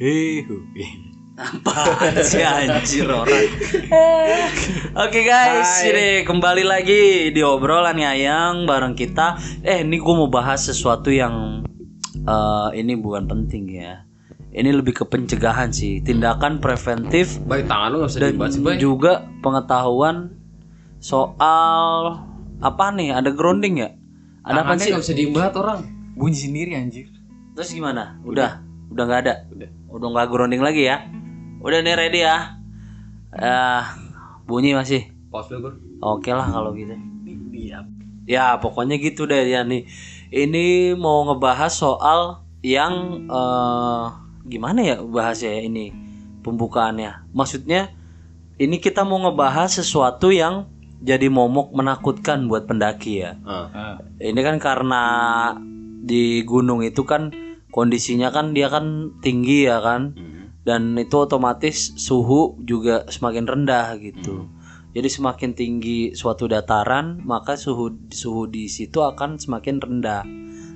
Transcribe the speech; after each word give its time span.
Hehu. 0.00 0.64
Apa 1.36 2.08
sih 2.24 2.40
anjir 2.40 3.04
orang. 3.04 3.28
Oke 5.04 5.20
guys, 5.28 5.84
ini 5.84 6.24
kembali 6.24 6.64
lagi 6.64 7.28
di 7.28 7.44
obrolan 7.44 8.00
Yayang 8.00 8.64
bareng 8.64 8.96
kita. 8.96 9.36
Eh, 9.60 9.84
ini 9.84 10.00
gue 10.00 10.14
mau 10.16 10.32
bahas 10.32 10.64
sesuatu 10.64 11.12
yang 11.12 11.68
eh, 12.16 12.68
ini 12.80 12.96
bukan 12.96 13.28
penting 13.28 13.76
ya. 13.76 14.08
Ini 14.56 14.72
lebih 14.72 14.96
ke 14.96 15.04
pencegahan 15.04 15.68
sih, 15.68 16.00
tindakan 16.00 16.64
preventif 16.64 17.36
Baik 17.44 17.68
tangan 17.68 17.88
lu 17.92 17.96
gak 18.00 18.08
bisa 18.08 18.18
dan 18.24 18.30
dibahas 18.32 18.52
sih, 18.56 18.64
Bay. 18.64 18.80
juga 18.80 19.28
pengetahuan 19.44 20.32
soal 20.96 22.24
apa 22.64 22.88
nih? 22.96 23.20
Ada 23.20 23.36
grounding 23.36 23.84
ya? 23.84 23.92
Ada 24.48 24.64
apa 24.64 24.80
sih? 24.80 24.96
gak 24.96 25.04
bisa 25.04 25.12
diembat 25.12 25.52
orang. 25.60 25.84
Bunyi 26.16 26.40
sendiri 26.40 26.72
anjir. 26.72 27.12
Terus 27.52 27.68
gimana? 27.68 28.16
Udah, 28.24 28.64
udah 28.88 29.04
nggak 29.04 29.20
ada. 29.28 29.36
Udah. 29.52 29.79
Udah 29.90 30.06
nggak 30.14 30.28
grounding 30.30 30.62
lagi 30.62 30.86
ya? 30.86 31.02
Udah 31.60 31.82
nih 31.82 31.94
ready 31.98 32.20
ya? 32.22 32.56
Eh, 33.34 33.82
bunyi 34.46 34.74
masih. 34.74 35.10
Pause 35.30 35.58
dulu, 35.58 35.74
Bro. 35.74 36.18
Oke 36.18 36.30
lah 36.30 36.46
kalau 36.50 36.74
gitu. 36.74 36.94
Ya 38.26 38.54
pokoknya 38.62 38.96
gitu 39.02 39.26
deh 39.26 39.46
ya 39.50 39.66
nih. 39.66 39.86
Ini 40.30 40.94
mau 40.94 41.26
ngebahas 41.26 41.74
soal 41.74 42.46
yang 42.62 43.26
eh 43.26 44.04
gimana 44.46 44.80
ya 44.82 44.96
bahasnya 45.02 45.58
ya 45.58 45.62
ini 45.66 45.90
pembukaannya. 46.46 47.34
Maksudnya 47.34 47.90
ini 48.60 48.78
kita 48.78 49.02
mau 49.02 49.18
ngebahas 49.18 49.82
sesuatu 49.82 50.30
yang 50.30 50.70
jadi 51.00 51.32
momok 51.32 51.72
menakutkan 51.72 52.46
buat 52.46 52.68
pendaki 52.68 53.24
ya. 53.24 53.40
Ah. 53.42 53.98
Ini 54.20 54.40
kan 54.44 54.56
karena 54.60 55.02
di 56.00 56.44
gunung 56.44 56.84
itu 56.84 57.02
kan 57.08 57.32
kondisinya 57.70 58.28
kan 58.28 58.50
dia 58.50 58.66
kan 58.66 58.86
tinggi 59.18 59.64
ya 59.64 59.78
kan 59.78 60.12
Hmm. 60.12 60.52
dan 60.60 60.94
itu 60.94 61.16
otomatis 61.16 61.94
suhu 61.96 62.58
juga 62.60 63.06
semakin 63.06 63.44
rendah 63.44 63.96
gitu. 63.96 64.46
Jadi 64.90 65.06
semakin 65.06 65.50
tinggi 65.52 66.12
suatu 66.12 66.44
dataran 66.44 67.22
maka 67.22 67.54
suhu 67.54 67.94
suhu 68.10 68.44
di 68.44 68.66
situ 68.66 69.00
akan 69.00 69.38
semakin 69.38 69.78
rendah. 69.78 70.26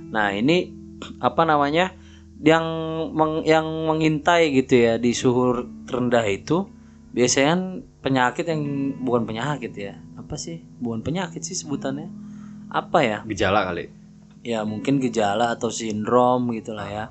Nah 0.08 0.30
ini 0.30 0.70
apa 1.18 1.42
namanya 1.42 1.92
yang 2.38 2.64
meng- 3.10 3.42
yang 3.42 3.66
mengintai 3.84 4.52
gitu 4.52 4.74
ya 4.78 4.94
di 4.96 5.12
suhu 5.12 5.52
rendah 5.84 6.24
itu 6.24 6.66
biasanya 7.10 7.48
kan 7.50 7.62
penyakit 8.00 8.44
yang 8.44 8.62
bukan 9.00 9.24
penyakit 9.24 9.72
ya 9.72 9.94
apa 10.14 10.34
sih 10.34 10.60
bukan 10.78 11.00
penyakit 11.00 11.40
sih 11.40 11.54
sebutannya 11.54 12.10
apa 12.68 12.98
ya 13.00 13.18
Gejala 13.24 13.64
kali. 13.64 13.86
Ya 14.44 14.60
mungkin 14.68 15.00
gejala 15.00 15.56
atau 15.56 15.72
sindrom 15.72 16.52
gitulah 16.52 16.86
ya. 16.86 17.04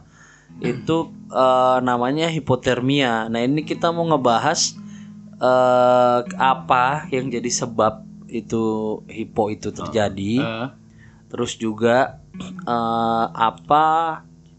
Itu 0.61 1.09
eh, 1.33 1.77
namanya 1.81 2.29
hipotermia. 2.29 3.27
Nah 3.27 3.41
ini 3.41 3.65
kita 3.65 3.89
mau 3.89 4.05
ngebahas 4.05 4.77
eh, 5.41 6.19
apa 6.37 7.09
yang 7.09 7.33
jadi 7.33 7.49
sebab 7.49 8.05
itu 8.29 8.63
hipo 9.09 9.49
itu 9.49 9.73
terjadi. 9.73 10.35
Eh, 10.45 10.67
terus 11.33 11.57
juga 11.57 12.21
eh, 12.69 13.25
apa 13.33 13.85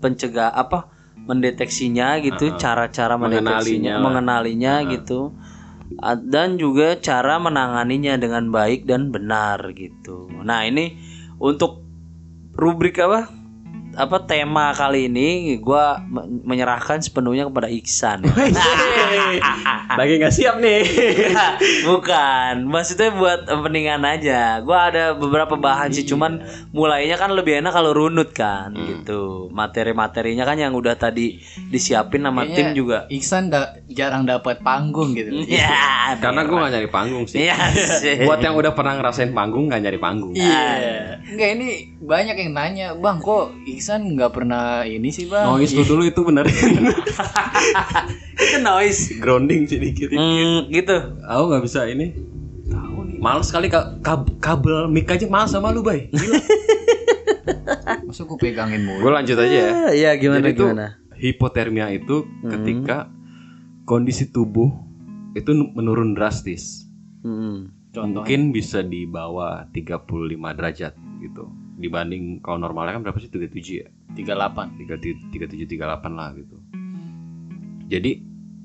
pencegah 0.03 0.51
apa 0.51 0.91
mendeteksinya 1.25 2.21
gitu 2.21 2.53
cara-cara 2.61 3.17
mendeteksinya 3.17 3.97
Mengenalinya 3.97 4.03
mengenalinya 4.03 4.75
gitu. 4.93 5.21
A- 6.03 6.19
dan 6.19 6.59
juga 6.59 6.99
cara 6.99 7.39
menanganinya 7.39 8.19
dengan 8.19 8.51
baik 8.51 8.85
dan 8.85 9.15
benar 9.15 9.63
gitu. 9.79 10.27
Nah 10.43 10.67
ini 10.67 10.99
untuk 11.39 11.84
rubrik 12.55 12.99
apa 13.03 13.44
apa 13.97 14.19
tema 14.21 14.71
kali 14.71 15.07
ini 15.07 15.29
gua 15.57 16.01
me- 16.01 16.27
menyerahkan 16.45 16.99
sepenuhnya 16.99 17.45
kepada 17.45 17.67
Iksan 17.67 18.25
Lagi 19.95 20.19
gak 20.21 20.33
siap 20.33 20.59
nih. 20.59 20.83
bukan 21.89 22.65
maksudnya 22.65 23.11
buat 23.11 23.47
openingan 23.47 24.03
aja 24.03 24.59
gua 24.61 24.89
ada 24.89 25.05
beberapa 25.13 25.55
bahan 25.55 25.91
sih 25.91 26.05
cuman 26.05 26.43
mulainya 26.71 27.15
kan 27.15 27.31
lebih 27.31 27.61
enak 27.61 27.71
kalau 27.71 27.93
runut 27.93 28.33
kan 28.33 28.73
gitu 28.75 29.47
materi-materinya 29.51 30.43
kan 30.43 30.57
yang 30.57 30.73
udah 30.73 30.95
tadi 30.95 31.39
disiapin 31.69 32.23
sama 32.23 32.43
Kayaknya 32.43 32.57
tim 32.57 32.69
juga 32.75 32.99
Iksan 33.09 33.49
da- 33.49 33.79
jarang 33.87 34.25
dapat 34.25 34.59
panggung 34.61 35.13
gitu. 35.13 35.31
ya 35.47 36.19
Karena 36.19 36.43
gue 36.43 36.57
gak 36.57 36.73
nyari 36.73 36.91
panggung 36.91 37.25
sih. 37.25 37.45
Iya 37.45 37.57
sih. 37.73 38.25
Buat 38.25 38.41
yang 38.41 38.55
udah 38.55 38.73
pernah 38.73 38.97
ngerasain 38.97 39.31
panggung 39.31 39.69
gak 39.69 39.81
nyari 39.81 39.97
panggung. 39.97 40.33
Iya. 40.33 41.21
Enggak 41.25 41.49
ini 41.53 41.69
banyak 41.99 42.37
yang 42.39 42.53
nanya, 42.53 42.87
"Bang, 42.95 43.19
kok 43.19 43.53
Iksan 43.65 43.84
nggak 43.93 44.33
pernah 44.33 44.83
ini 44.83 45.13
sih, 45.13 45.29
Bang?" 45.29 45.53
Noise 45.53 45.75
lu 45.75 45.85
dulu 45.85 46.03
itu 46.03 46.21
benerin. 46.21 46.89
itu 48.35 48.57
noise 48.61 49.13
Grounding 49.17 49.69
sedikit. 49.69 50.09
Hmm, 50.11 50.69
gitu 50.69 50.97
Aku 51.21 51.43
gak 51.49 51.63
bisa 51.63 51.85
ini. 51.85 52.17
Tahu 52.65 52.97
nih. 53.05 53.17
Males 53.21 53.47
sekali 53.47 53.69
ka- 53.69 54.01
kab- 54.01 54.33
kabel 54.39 54.89
mic 54.89 55.05
aja 55.07 55.29
males 55.29 55.53
sama 55.53 55.69
lu, 55.69 55.85
Bay. 55.85 56.09
Masa 58.09 58.25
gue 58.25 58.39
pegangin 58.41 58.85
mulu. 58.85 59.05
Gue 59.05 59.13
lanjut 59.13 59.37
aja 59.37 59.53
ya. 59.53 59.71
Iya 59.93 60.11
gimana 60.17 60.41
Jadi 60.41 60.53
itu 60.53 60.65
gimana 60.65 60.87
hipotermia 61.15 61.89
itu 61.89 62.27
ketika 62.43 63.09
kondisi 63.85 64.29
tubuh 64.29 64.73
itu 65.33 65.51
menurun 65.53 66.13
drastis. 66.13 66.89
Hmm. 67.23 67.73
Mungkin 67.95 68.51
bisa 68.51 68.83
di 68.83 69.07
bawah 69.07 69.71
35 69.71 70.05
derajat 70.53 70.93
gitu. 71.21 71.47
Dibanding 71.75 72.39
kalau 72.41 72.63
normalnya 72.63 72.97
kan 72.97 73.03
berapa 73.03 73.19
sih 73.19 73.31
37 73.31 73.83
ya? 73.83 73.89
38. 74.15 74.79
37 74.79 75.67
38 75.67 76.15
lah 76.15 76.29
gitu. 76.39 76.57
Jadi 77.91 78.13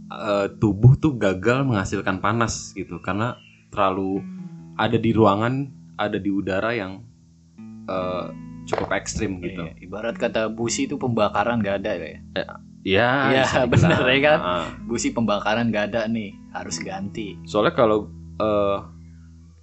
eh, 0.09 0.47
tubuh 0.57 0.93
tuh 0.95 1.17
gagal 1.17 1.65
menghasilkan 1.65 2.21
panas 2.21 2.71
gitu 2.73 3.01
karena 3.01 3.37
terlalu 3.73 4.21
ada 4.79 4.95
di 4.95 5.11
ruangan, 5.11 5.69
ada 5.99 6.17
di 6.17 6.29
udara 6.31 6.71
yang 6.73 7.03
eh, 7.89 8.27
cukup 8.69 8.93
ekstrim 8.93 9.41
gitu. 9.41 9.65
Iya, 9.65 9.73
ibarat 9.81 10.15
kata 10.15 10.53
busi 10.53 10.85
itu 10.85 10.95
pembakaran 11.01 11.59
gak 11.65 11.81
ada 11.81 11.91
ya. 11.97 12.05
Ya, 12.05 12.47
Iya, 12.79 13.09
bisa 13.43 13.65
dibilang. 13.65 13.69
bener 13.73 14.01
ya 14.07 14.19
kan? 14.23 14.39
Ah. 14.39 14.65
Busi 14.87 15.11
pembakaran 15.11 15.73
gak 15.73 15.91
ada 15.91 16.07
nih, 16.07 16.31
harus 16.53 16.77
ganti. 16.79 17.35
Soalnya 17.43 17.73
kalau 17.75 18.07
eh, 18.39 18.77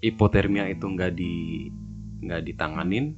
hipotermia 0.04 0.68
itu 0.68 0.84
nggak 0.84 1.12
di 1.16 1.66
nggak 2.26 2.42
ditanganin, 2.44 3.16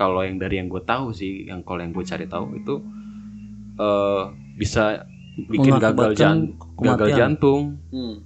kalau 0.00 0.24
yang 0.24 0.40
dari 0.40 0.56
yang 0.56 0.66
gue 0.66 0.80
tahu 0.80 1.12
sih, 1.12 1.44
yang 1.44 1.60
kalau 1.60 1.84
yang 1.84 1.92
gue 1.92 2.00
cari 2.02 2.24
tahu 2.24 2.56
itu 2.56 2.74
eh, 3.76 4.22
bisa 4.56 5.04
bikin 5.42 5.76
gagal, 5.76 5.92
Mengakibatkan 5.92 6.16
jan- 6.16 6.52
gagal 6.78 7.08
jantung, 7.14 7.62
Hmm. 7.88 8.16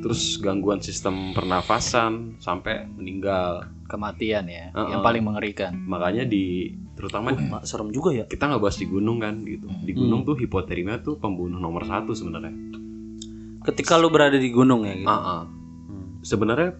terus 0.00 0.36
gangguan 0.36 0.80
sistem 0.80 1.32
pernafasan 1.32 2.36
sampai 2.38 2.84
meninggal. 2.90 3.68
Kematian 3.84 4.44
ya, 4.46 4.68
Heeh. 4.70 4.88
yang 4.90 5.00
paling 5.00 5.20
mengerikan. 5.20 5.76
Makanya 5.76 6.24
di 6.24 6.72
terutama 6.94 7.32
Wah, 7.50 7.60
serem 7.62 7.88
juga 7.88 8.12
ya 8.12 8.24
kita 8.24 8.46
nggak 8.46 8.60
bahas 8.60 8.76
di 8.76 8.86
gunung 8.86 9.18
kan 9.18 9.44
gitu. 9.44 9.68
Di 9.82 9.92
gunung 9.92 10.22
tuh 10.22 10.36
hipotermia 10.36 11.00
tuh 11.00 11.16
pembunuh 11.16 11.56
nomor 11.56 11.84
satu 11.84 12.12
sebenarnya. 12.12 12.52
ketika 13.64 13.96
lu 13.96 14.08
berada 14.08 14.36
di 14.36 14.52
gunung 14.52 14.84
ya 14.84 14.92
gitu 14.94 15.08
ah. 15.08 15.48
Hmm. 15.88 16.20
Sebenarnya 16.20 16.76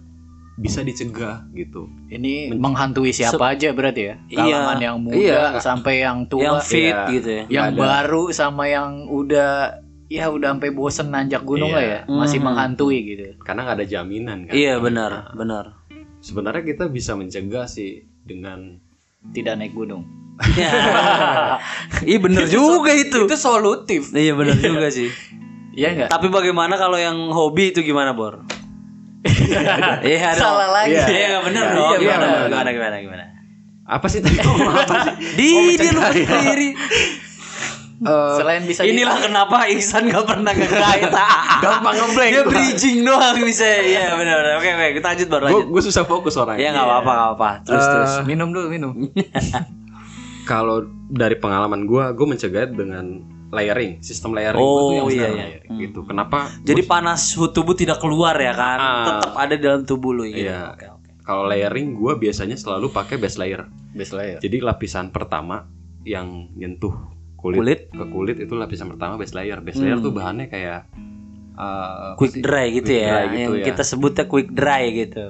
bisa 0.55 0.79
dicegah 0.79 1.43
gitu. 1.51 1.91
Ini 2.07 2.55
menghantui 2.55 3.11
siapa 3.11 3.51
aja 3.51 3.71
berarti 3.71 4.01
ya? 4.01 4.15
Iya. 4.25 4.39
Kalangan 4.39 4.79
yang 4.79 4.97
muda 4.97 5.17
Iya. 5.17 5.41
sampai 5.59 5.99
yang 5.99 6.25
tua, 6.25 6.41
yang 6.41 6.57
fit 6.59 6.89
Iya. 6.89 7.11
gitu 7.11 7.29
ya 7.29 7.43
yang 7.49 7.65
ada. 7.71 7.79
baru 7.81 8.23
sama 8.29 8.63
yang 8.65 9.03
udah 9.05 9.75
ya 10.05 10.29
udah 10.29 10.53
sampai 10.53 10.69
bosen 10.69 11.09
nanjak 11.09 11.43
gunung 11.43 11.69
Iya. 11.69 11.75
lah 11.75 11.83
ya, 11.83 11.99
masih 12.07 12.39
Mhm. 12.39 12.45
menghantui 12.45 12.97
gitu. 13.05 13.23
Karena 13.41 13.61
nggak 13.63 13.75
ada 13.75 13.85
jaminan 13.85 14.37
kan. 14.45 14.53
iya 14.53 14.73
benar 14.77 15.11
Nah, 15.11 15.25
benar 15.33 15.65
Sebenarnya 16.19 16.63
kita 16.63 16.87
bisa 16.87 17.13
mencegah 17.13 17.65
sih 17.65 18.01
dengan 18.19 18.81
Tidak 19.25 19.53
naik 19.55 19.73
gunung. 19.73 20.05
Ya. 20.53 20.71
iya 22.01 22.17
bener 22.23 22.45
juga 22.45 22.91
itu 22.91 23.23
Itu 23.23 23.35
solutif. 23.35 24.11
iya 24.11 24.31
bener 24.31 24.55
juga 24.55 24.87
sih 24.87 25.11
Iya 25.71 25.87
enggak? 25.91 26.09
tapi 26.09 26.27
bagaimana 26.27 26.75
kalau 26.75 26.95
yang 26.95 27.29
hobi 27.29 27.69
itu 27.69 27.81
gimana 27.81 28.11
bor 28.11 28.39
iya 30.03 30.29
dong. 30.31 30.41
Salah 30.41 30.69
lagi. 30.71 30.93
iya. 30.93 31.05
Iya, 31.05 31.37
bener 31.41 31.63
Iya, 31.63 31.73
dong. 31.73 31.89
Iya, 31.89 31.97
gimana 31.97 32.25
benar. 32.25 32.47
gimana 32.47 32.69
gimana 32.71 32.95
gimana? 32.99 33.23
Apa 33.85 34.05
sih 34.07 34.19
tadi? 34.19 34.37
Ngomong 34.37 34.71
apa 34.71 34.95
sih? 34.99 35.13
di 35.37 35.49
dia 35.75 35.91
lupa 35.91 36.09
sendiri. 36.11 36.69
Eh, 37.95 38.35
Selain 38.35 38.59
bisa 38.61 38.83
inilah 38.83 39.17
kenapa 39.19 39.65
Ihsan 39.67 40.05
gak 40.05 40.25
pernah 40.25 40.51
ngekait. 40.51 41.09
Gampang 41.63 41.95
ngeblank 41.95 42.29
dia 42.29 42.43
bridging 42.43 42.97
doang 43.01 43.39
bisa. 43.39 43.63
Iya 43.63 44.13
benar 44.13 44.35
benar. 44.37 44.53
Oke 44.57 44.69
oke 44.69 44.87
kita 44.95 45.07
lanjut 45.09 45.27
baru 45.27 45.43
lanjut. 45.47 45.65
gue 45.69 45.81
susah 45.81 46.03
fokus 46.03 46.35
orangnya. 46.35 46.59
ya 46.61 46.69
nggak 46.71 46.85
apa-apa 46.85 47.11
nggak 47.11 47.31
apa 47.33 47.49
terus 47.63 47.81
Eh, 47.81 47.89
terus. 47.89 48.11
Minum 48.23 48.49
dulu 48.51 48.67
minum. 48.67 48.91
Kalau 50.45 50.77
dari 51.07 51.35
pengalaman 51.35 51.85
gue, 51.85 52.03
gue 52.11 52.27
mencegah 52.27 52.67
dengan 52.67 53.17
layering, 53.55 53.91
sistem 53.99 54.31
layering 54.31 54.59
Oh, 54.59 54.91
tuh 54.91 54.91
yang 54.91 55.07
iya, 55.07 55.15
iya. 55.25 55.29
layering, 55.55 55.71
gitu. 55.79 55.99
Kenapa? 56.03 56.51
Jadi 56.61 56.81
Gua- 56.81 56.91
panas 56.91 57.19
suhu 57.25 57.47
tubuh 57.49 57.73
tidak 57.73 57.97
keluar 57.97 58.35
ya 58.35 58.51
kan? 58.51 58.77
Ah. 58.77 59.05
Tetap 59.07 59.33
ada 59.33 59.53
di 59.53 59.63
dalam 59.63 59.81
tubuh 59.81 60.11
lu 60.11 60.23
gitu. 60.25 60.45
Iya. 60.45 60.75
Oke, 60.75 60.85
oke. 60.91 61.09
kalau 61.21 61.43
layering 61.45 61.95
gue 61.95 62.13
biasanya 62.19 62.53
selalu 62.53 62.91
pakai 62.91 63.15
base 63.15 63.35
layer. 63.35 63.65
Base 63.89 64.11
layer. 64.11 64.37
Jadi 64.37 64.57
lapisan 64.59 65.09
pertama 65.09 65.65
yang 66.03 66.53
nyentuh 66.53 66.93
kulit, 67.35 67.57
Kulit. 67.57 67.81
ke 67.89 68.05
kulit 68.07 68.37
itu 68.37 68.53
lapisan 68.53 68.87
pertama 68.87 69.15
base 69.15 69.33
layer. 69.33 69.57
Base 69.57 69.79
layer 69.79 69.97
tuh 69.97 70.11
bahannya 70.11 70.45
kayak 70.45 70.85
eh, 71.55 72.13
apa 72.13 72.19
quick 72.19 72.35
dry 72.37 72.67
gitu 72.69 72.91
Quick 72.91 72.99
ya 72.99 73.09
dry 73.09 73.25
gitu 73.25 73.39
yang 73.39 73.53
ya. 73.55 73.65
kita 73.65 73.81
sebutnya 73.81 74.25
quick 74.25 74.49
dry 74.51 74.83
gitu 74.91 75.25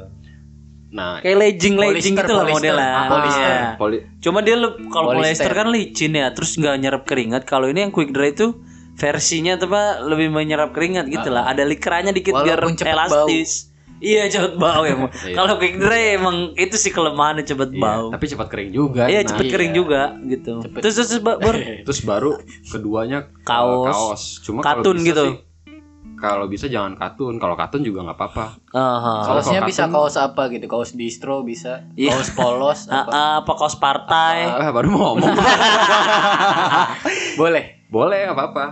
Nah, 0.95 1.19
kayak 1.19 1.37
legging 1.37 1.75
legging 1.75 2.15
gitu 2.15 2.31
lah 2.31 2.47
modelnya 2.47 2.87
Ah, 2.89 3.07
polyester. 3.09 3.43
Iya. 3.43 3.67
poli 3.75 3.97
cuma 4.17 4.39
dia 4.39 4.55
kalau 4.55 5.11
Polyester. 5.11 5.43
polyester 5.45 5.51
kan 5.53 5.67
licin 5.69 6.13
ya 6.13 6.27
terus 6.31 6.55
nggak 6.55 6.75
nyerap 6.77 7.03
keringat 7.03 7.43
kalau 7.43 7.67
ini 7.67 7.83
yang 7.83 7.91
quick 7.91 8.09
dry 8.09 8.31
itu 8.31 8.55
versinya 8.95 9.53
tuh 9.55 9.67
Pak, 9.67 10.07
lebih 10.07 10.31
menyerap 10.31 10.71
keringat 10.71 11.05
gitu 11.05 11.27
lah 11.27 11.45
ada 11.45 11.61
likranya 11.61 12.09
dikit 12.09 12.31
biar 12.33 12.55
Walaupun 12.57 12.73
cepet 12.73 12.95
elastis 12.95 13.51
iya 13.97 14.23
cepet 14.25 14.55
bau 14.55 14.81
ya 14.81 14.95
Mo. 14.95 15.07
Iya. 15.09 15.35
kalau 15.35 15.55
quick 15.55 15.75
dry 15.75 16.15
emang 16.15 16.55
itu 16.55 16.75
sih 16.75 16.89
kelemahannya 16.89 17.43
cepet 17.43 17.69
Iya, 17.69 17.81
bau 17.81 18.07
tapi 18.09 18.25
cepat 18.25 18.47
kering 18.47 18.71
juga. 18.71 19.03
iya 19.05 19.19
Nah, 19.19 19.27
cepet 19.29 19.45
kering 19.49 19.71
iya. 19.71 19.77
juga 19.77 20.01
gitu 20.21 20.53
terus 20.73 20.95
terus, 20.95 21.07
terus 21.09 21.21
Ba- 21.21 21.35
Bor 21.37 21.55
Terus 21.85 21.99
baru 22.01 22.31
keduanya 22.65 23.19
eh, 23.25 23.43
Kaos. 23.43 23.87
kaos. 23.89 24.23
Cuma 24.41 24.59
Katun 24.61 24.95
gitu. 25.01 25.25
sih, 25.25 25.43
kalau 26.15 26.45
bisa 26.45 26.65
jangan 26.65 26.93
katun. 26.93 27.35
Kalau 27.35 27.53
katun 27.53 27.81
juga 27.81 28.01
nggak 28.01 28.15
apa-apa. 28.15 28.45
Kalau 28.67 29.37
Kaosnya 29.37 29.61
bisa 29.61 29.85
kaos 29.87 30.15
apa 30.15 30.47
gitu? 30.47 30.65
Kaos 30.65 30.91
distro 30.91 31.41
bisa. 31.41 31.85
Iya. 31.93 32.11
Kaos 32.11 32.31
polos 32.31 32.79
Ah, 32.87 32.95
apa? 32.97 33.09
ah, 33.09 33.35
apa 33.39 33.51
kaos 33.53 33.75
partai 33.75 34.47
Ah, 34.47 34.69
baru 34.69 34.87
mau 34.87 35.13
ngomong. 35.13 35.29
Boleh. 37.37 37.85
Boleh 37.85 38.25
nggak 38.25 38.35
apa-apa. 38.35 38.65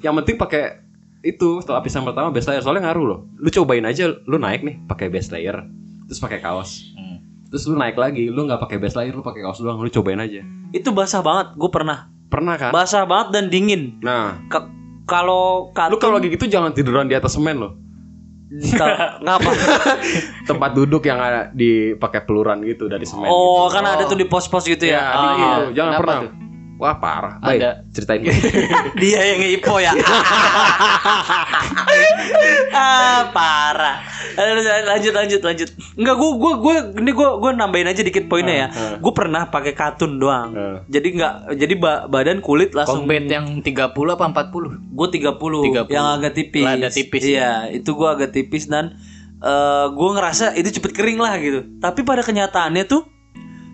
Yang 0.00 0.14
penting 0.18 0.36
pakai 0.36 0.64
itu 1.22 1.62
setelah 1.62 1.78
lapisan 1.78 2.02
pertama 2.02 2.28
base 2.28 2.46
layer 2.46 2.60
soalnya 2.60 2.88
ngaruh 2.88 3.04
loh. 3.04 3.20
Lu 3.36 3.48
cobain 3.48 3.84
aja 3.84 4.10
lu 4.10 4.36
naik 4.36 4.62
nih 4.62 4.82
pakai 4.84 5.06
base 5.06 5.30
layer 5.30 5.62
terus 6.04 6.18
pakai 6.18 6.38
kaos. 6.38 6.90
Hmm. 6.92 7.22
Terus 7.46 7.66
lu 7.66 7.76
naik 7.76 7.94
lagi, 7.94 8.26
lu 8.26 8.42
nggak 8.42 8.58
pakai 8.58 8.76
base 8.76 8.96
layer, 8.96 9.12
lu 9.12 9.20
pakai 9.20 9.40
kaos 9.40 9.60
doang, 9.60 9.76
lu 9.76 9.90
cobain 9.90 10.18
aja. 10.18 10.40
itu 10.70 10.88
basah 10.88 11.20
banget 11.20 11.52
gue 11.52 11.68
pernah 11.68 12.08
Pernah 12.26 12.56
kan? 12.56 12.72
basah 12.72 13.04
banget 13.04 13.28
dan 13.30 13.44
dingin 13.46 14.00
Nah, 14.00 14.40
kalau 15.12 15.68
lu 15.68 15.72
katun 15.74 15.98
kalau 16.00 16.14
lagi 16.16 16.32
gitu 16.32 16.48
jangan 16.48 16.72
tiduran 16.72 17.04
di 17.04 17.12
atas 17.12 17.36
semen 17.36 17.60
loh. 17.60 17.72
Ngapa 19.22 19.48
Tempat 20.48 20.70
duduk 20.72 21.02
yang 21.02 21.16
ada 21.16 21.48
dipakai 21.50 22.20
peluran 22.22 22.60
gitu 22.60 22.84
dari 22.84 23.04
semen. 23.04 23.24
oh 23.24 23.64
gitu. 23.64 23.74
kan 23.74 23.84
ada 23.86 24.04
tuh 24.04 24.12
di 24.14 24.24
pos-pos 24.24 24.64
gitu 24.64 24.84
ya, 24.84 24.92
Ya, 24.92 25.04
Ah, 25.08 25.12
iya. 25.12 25.24
gitu. 25.32 25.64
jangan 25.74 25.90
Kenapa 25.90 26.02
pernah. 26.02 26.20
tuh? 26.20 26.30
Wah 26.82 26.98
parah. 26.98 27.38
Baik, 27.38 27.62
Ada. 27.62 27.70
ceritain. 27.94 28.26
dia 29.02 29.20
yang 29.24 29.38
ngipo 29.38 29.78
ya 29.78 29.94
ah 32.74 33.28
parah 33.30 34.00
lanjut 34.88 35.12
lanjut 35.12 35.42
lanjut 35.42 35.68
enggak 35.94 36.16
gue 36.16 36.30
gue 36.34 36.52
gue 36.58 36.74
ini 36.98 37.10
gue 37.12 37.28
gue 37.36 37.50
nambahin 37.52 37.86
aja 37.86 38.00
dikit 38.00 38.26
poinnya 38.26 38.54
ya 38.56 38.66
Ah, 38.66 38.74
ah. 38.74 38.96
gue 38.96 39.12
pernah 39.12 39.42
pakai 39.46 39.72
katun 39.72 40.16
doang 40.16 40.50
Ah. 40.52 40.76
jadi 40.86 41.08
nggak 41.12 41.34
jadi 41.54 41.74
ba- 41.76 42.04
badan 42.08 42.40
kulit 42.40 42.72
langsung 42.72 43.04
Combat 43.04 43.24
yang 43.24 43.60
30 43.60 43.92
apa 44.08 44.24
40? 44.48 44.90
gue 44.90 45.08
30, 45.12 45.86
30. 45.86 45.90
yang 45.90 46.06
agak 46.10 46.32
tipis 46.34 46.64
Lada 46.64 46.88
tipis, 46.88 47.22
iya 47.22 47.68
itu 47.68 47.90
gue 47.90 48.08
agak 48.08 48.32
tipis 48.32 48.66
dan 48.66 48.96
eh 49.38 49.86
gue 49.88 50.08
ngerasa 50.10 50.54
itu 50.54 50.72
cepet 50.72 50.92
kering 50.92 51.18
lah 51.18 51.36
gitu 51.36 51.62
tapi 51.78 52.02
pada 52.02 52.22
kenyataannya 52.22 52.84
tuh 52.84 53.04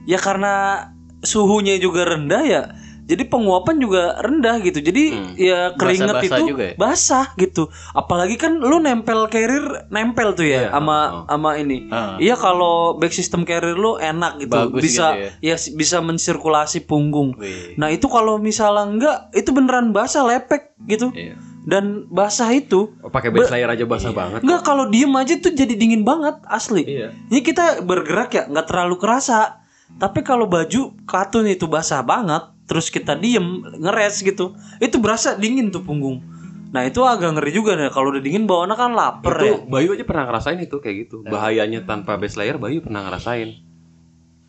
ya 0.04 0.18
karena 0.18 0.86
suhunya 1.20 1.76
juga 1.76 2.06
rendah 2.06 2.42
ya 2.42 2.62
jadi 3.08 3.24
penguapan 3.24 3.76
juga 3.76 4.02
rendah 4.18 4.60
gitu 4.60 4.78
jadi 4.78 5.04
Hmm. 5.08 5.32
ya 5.34 5.58
keringet 5.72 6.12
Basah-basah 6.12 6.36
itu 6.36 6.42
juga 6.46 6.62
ya? 6.62 6.74
basah 6.76 7.26
gitu 7.34 7.62
apalagi 7.90 8.36
kan 8.36 8.52
lu 8.54 8.76
nempel 8.78 9.24
carrier 9.26 9.88
nempel 9.88 10.32
tuh 10.32 10.44
ya 10.44 10.60
Iya, 10.60 10.70
sama 10.70 10.98
oh. 11.08 11.24
sama 11.26 11.50
ini 11.56 11.88
Ah. 11.88 12.14
iya 12.18 12.36
kalau 12.36 12.74
back 12.94 13.10
system 13.10 13.42
carrier 13.42 13.74
lu 13.74 13.96
enak 13.96 14.38
gitu 14.38 14.52
Bagus 14.52 14.82
bisa 14.82 15.06
gitu 15.10 15.40
ya 15.40 15.56
bisa 15.72 15.98
mensirkulasi 15.98 16.82
punggung 16.82 17.32
Wih. 17.34 17.74
Nah 17.74 17.88
itu 17.88 18.04
kalau 18.06 18.36
misalnya 18.36 18.84
enggak 18.84 19.16
itu 19.32 19.48
beneran 19.48 19.90
basah 19.90 20.22
lepek 20.22 20.76
gitu. 20.84 21.08
Iya. 21.10 21.40
Dan 21.60 21.84
basah 22.06 22.48
itu 22.50 22.92
Oh, 22.98 23.08
pakai 23.08 23.28
base 23.28 23.48
layer 23.48 23.66
aja 23.66 23.84
basah 23.84 24.10
banget. 24.10 24.40
enggak 24.40 24.62
kalau 24.62 24.84
diem 24.86 25.12
aja 25.12 25.32
tuh 25.34 25.50
jadi 25.50 25.72
dingin 25.72 26.02
banget 26.02 26.36
asli. 26.44 26.84
Iya. 26.84 27.08
Ini 27.26 27.40
kita 27.40 27.80
bergerak 27.80 28.30
ya 28.30 28.42
nggak 28.44 28.66
terlalu 28.66 28.96
kerasa. 28.96 29.60
Tapi 29.90 30.20
kalau 30.20 30.44
baju 30.46 30.80
katun 31.04 31.46
itu 31.46 31.64
basah 31.64 32.00
banget, 32.02 32.44
terus 32.68 32.92
kita 32.92 33.16
diem 33.16 33.64
ngeres 33.80 34.20
gitu, 34.20 34.52
itu 34.78 34.96
berasa 35.00 35.34
dingin 35.34 35.72
tuh 35.72 35.80
punggung. 35.80 36.20
Nah 36.68 36.84
itu 36.84 37.00
agak 37.00 37.40
ngeri 37.40 37.48
juga 37.48 37.80
nih 37.80 37.88
kalau 37.88 38.12
udah 38.12 38.20
dingin 38.20 38.44
bawaannya 38.44 38.76
kan 38.76 38.92
lapar 38.92 39.40
itu 39.40 39.46
ya. 39.48 39.56
Bayu 39.64 39.96
aja 39.96 40.04
pernah 40.04 40.28
ngerasain 40.28 40.60
itu 40.60 40.76
kayak 40.78 40.96
gitu. 41.08 41.24
Bahayanya 41.24 41.80
tanpa 41.88 42.20
base 42.20 42.36
layer 42.36 42.60
Bayu 42.60 42.84
pernah 42.84 43.08
ngerasain. 43.08 43.56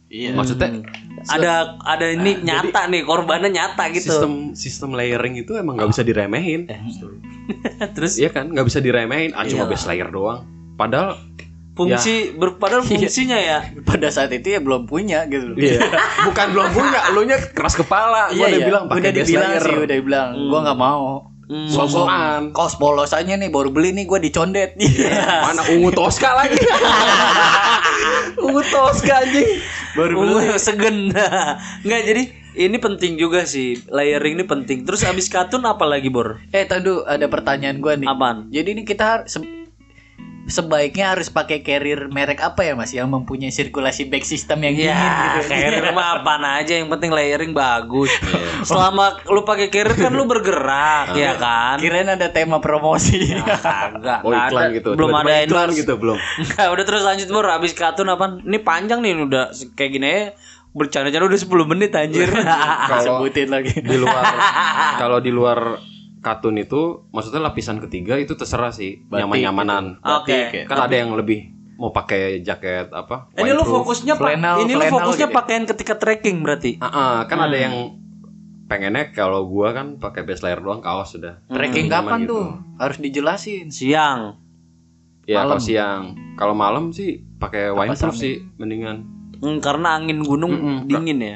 Iya. 0.09 0.33
Maksudnya 0.35 0.83
Ada 1.29 1.79
ada 1.79 2.05
ini 2.09 2.43
nyata 2.43 2.89
nih 2.89 3.05
korbannya 3.05 3.53
nyata 3.53 3.87
gitu. 3.95 4.09
sistem 4.11 4.51
sistem 4.57 4.97
layering 4.97 5.39
itu 5.39 5.55
emang 5.55 5.79
nggak 5.79 5.95
bisa 5.95 6.03
diremehin. 6.03 6.67
terus 7.95 8.19
Iya 8.19 8.35
kan, 8.35 8.51
nggak 8.51 8.67
bisa 8.67 8.83
diremehin. 8.83 9.31
Ah 9.31 9.47
cuma 9.47 9.63
Iya. 9.63 9.71
base 9.71 9.85
layer 9.87 10.09
doang. 10.11 10.43
Padahal 10.75 11.19
fungsi 11.79 12.15
ber- 12.31 12.55
padahal 12.55 12.83
fungsinya 12.83 13.35
ya 13.35 13.59
Pada 13.87 14.07
saat 14.07 14.27
itu 14.29 14.47
ya 14.49 14.59
belum 14.59 14.83
punya 14.83 15.23
gitu 15.25 15.49
loh. 15.49 15.55
Iya. 15.55 15.79
Bukan 16.27 16.47
belum 16.51 16.67
punya, 16.69 16.99
lu 17.09 17.23
nya 17.23 17.39
keras 17.47 17.73
kepala. 17.73 18.27
Gua 18.29 18.35
Iya, 18.35 18.45
udah 18.45 18.51
iya. 18.53 18.67
bilang 18.67 18.83
pakai 18.85 18.99
udah 19.01 19.11
dibilang 19.15 19.49
layer. 19.49 19.63
sih, 19.63 19.75
udah 19.79 19.95
dibilang. 19.95 20.29
Gua 20.45 20.59
nggak 20.61 20.75
mau. 20.77 21.07
Hmm. 21.45 21.65
Gua- 21.65 21.81
gua- 21.81 22.05
Sok-sokan. 22.05 22.41
Kaos 22.51 22.75
polos 22.75 23.11
aja 23.11 23.33
nih 23.33 23.47
baru 23.47 23.69
beli 23.69 23.89
nih 23.91 24.05
gua 24.05 24.19
dicondet. 24.19 24.75
Iya. 24.75 25.09
Mana 25.45 25.63
ungu 25.69 25.89
Tosca 25.89 26.35
lagi. 26.35 26.59
ungu 28.39 28.61
Tosca 28.63 29.15
anjing. 29.17 29.49
baru 29.91 30.13
Ungu 30.17 30.37
beli. 30.43 30.59
segen 30.59 31.09
nggak 31.81 32.01
jadi 32.03 32.23
ini 32.59 32.77
penting 32.77 33.15
juga 33.15 33.41
sih 33.43 33.73
layering 33.87 34.35
ini 34.35 34.45
penting 34.45 34.83
terus 34.83 35.01
abis 35.01 35.27
katun 35.27 35.63
apa 35.63 35.81
lagi 35.83 36.07
bor 36.07 36.37
Eh, 36.47 36.61
tadu 36.63 37.01
ada 37.03 37.25
pertanyaan 37.25 37.79
gua 37.79 37.95
nih. 37.95 38.05
apaan 38.05 38.47
Jadi 38.49 38.69
ini 38.71 38.83
kita 38.83 39.25
sebaiknya 40.49 41.13
harus 41.13 41.29
pakai 41.29 41.61
carrier 41.61 42.05
merek 42.07 42.41
apa 42.41 42.61
ya 42.61 42.73
Mas 42.73 42.89
yang 42.89 43.05
mempunyai 43.07 43.47
sirkulasi 43.47 44.03
back 44.03 44.21
system 44.23 44.59
yang 44.59 44.73
dingin 44.73 44.91
ya 44.91 45.37
gitu. 45.37 45.47
carrier 45.47 45.87
mah 45.89 46.19
apaan 46.19 46.41
aja 46.43 46.73
yang 46.73 46.89
penting 46.89 47.09
layering 47.09 47.53
bagus 47.53 48.09
Iya. 48.19 48.65
selama 48.65 49.05
lu 49.25 49.41
pakai 49.41 49.69
carrier 49.69 49.93
kan 49.93 50.11
lu 50.11 50.25
bergerak 50.25 51.13
ya 51.13 51.33
kan 51.33 51.77
Kirain 51.77 52.09
ada 52.09 52.27
tema 52.27 52.57
promosi. 52.57 53.31
kagak 53.31 54.19
Oh 54.19 54.29
nggak 54.29 54.49
iklan 54.49 54.63
ada. 54.65 54.75
gitu. 54.75 54.89
belum 54.91 55.07
Tiba-tiba 55.07 55.23
ada 55.23 55.37
iklan 55.39 55.45
endorse 55.63 55.79
gitu 55.79 55.93
belum. 55.95 56.17
Nggak, 56.49 56.67
udah 56.67 56.83
terus 56.83 57.01
lanjut 57.01 57.27
bor 57.29 57.47
abis 57.47 57.71
katun 57.71 58.09
apa 58.09 58.25
ini 58.39 58.57
panjang 58.59 58.99
nih 58.99 59.13
udah 59.21 59.45
kayak 59.73 59.91
gini 59.91 60.07
aja 60.09 60.25
bercanda-canda 60.69 61.25
udah 61.25 61.39
10 61.39 61.49
menit 61.67 61.91
anjir 61.93 62.29
Kalau 62.89 63.03
Sebutin 63.21 63.49
lagi. 63.49 63.73
di 63.75 63.95
luar 63.95 64.23
kalau 64.97 65.17
di 65.17 65.29
luar 65.29 65.59
katun 66.19 66.55
itu 66.55 66.81
maksudnya 67.09 67.39
lapisan 67.41 67.79
ketiga 67.79 68.15
itu 68.15 68.33
terserah 68.33 68.69
sih 68.69 68.99
Batik 69.01 69.23
nyaman-nyamanan. 69.23 69.99
Oke. 70.01 70.51
Ya. 70.53 70.63
Kan 70.65 70.77
ada 70.81 70.95
yang 70.95 71.11
lebih 71.13 71.47
mau 71.73 71.89
pakai 71.89 72.39
jaket 72.39 72.91
apa? 72.91 73.31
ini 73.33 73.49
lu 73.49 73.63
fokusnya 73.63 74.13
pak 74.13 74.23
Flannel- 74.25 74.61
ini 74.61 74.73
lu 74.73 74.83
fokusnya 74.85 75.25
gitu 75.25 75.31
ya? 75.31 75.37
pakaian 75.37 75.63
ketika 75.65 75.93
trekking 75.95 76.43
berarti 76.43 76.75
Ah, 76.77 76.87
ah, 76.87 77.15
kan 77.23 77.39
ada 77.39 77.51
Hmm. 77.51 77.63
yang 77.63 77.75
pengennya 78.65 79.09
kalau 79.09 79.47
gua 79.47 79.71
kan 79.71 79.95
pakai 79.95 80.21
base 80.21 80.41
layer 80.41 80.59
doang 80.59 80.77
kaos 80.79 81.15
sudah. 81.15 81.39
Trekking 81.45 81.87
Nyaman 81.87 82.03
kapan 82.05 82.19
gitu. 82.21 82.29
tuh? 82.29 82.45
Harus 82.77 82.97
dijelasin. 82.97 83.65
siang 83.69 84.37
Ya 85.23 85.39
Malam. 85.39 85.45
kalau 85.47 85.57
siang, 85.61 86.01
kalau 86.35 86.53
malam 86.53 86.89
sih 86.89 87.21
pakai 87.37 87.69
windproof 87.69 88.11
sih 88.13 88.41
mendingan. 88.55 89.05
Hmm, 89.37 89.57
karena 89.59 89.95
angin 89.95 90.19
gunung 90.19 90.51
Mm-mm. 90.51 90.77
dingin 90.85 91.17
ya. 91.17 91.35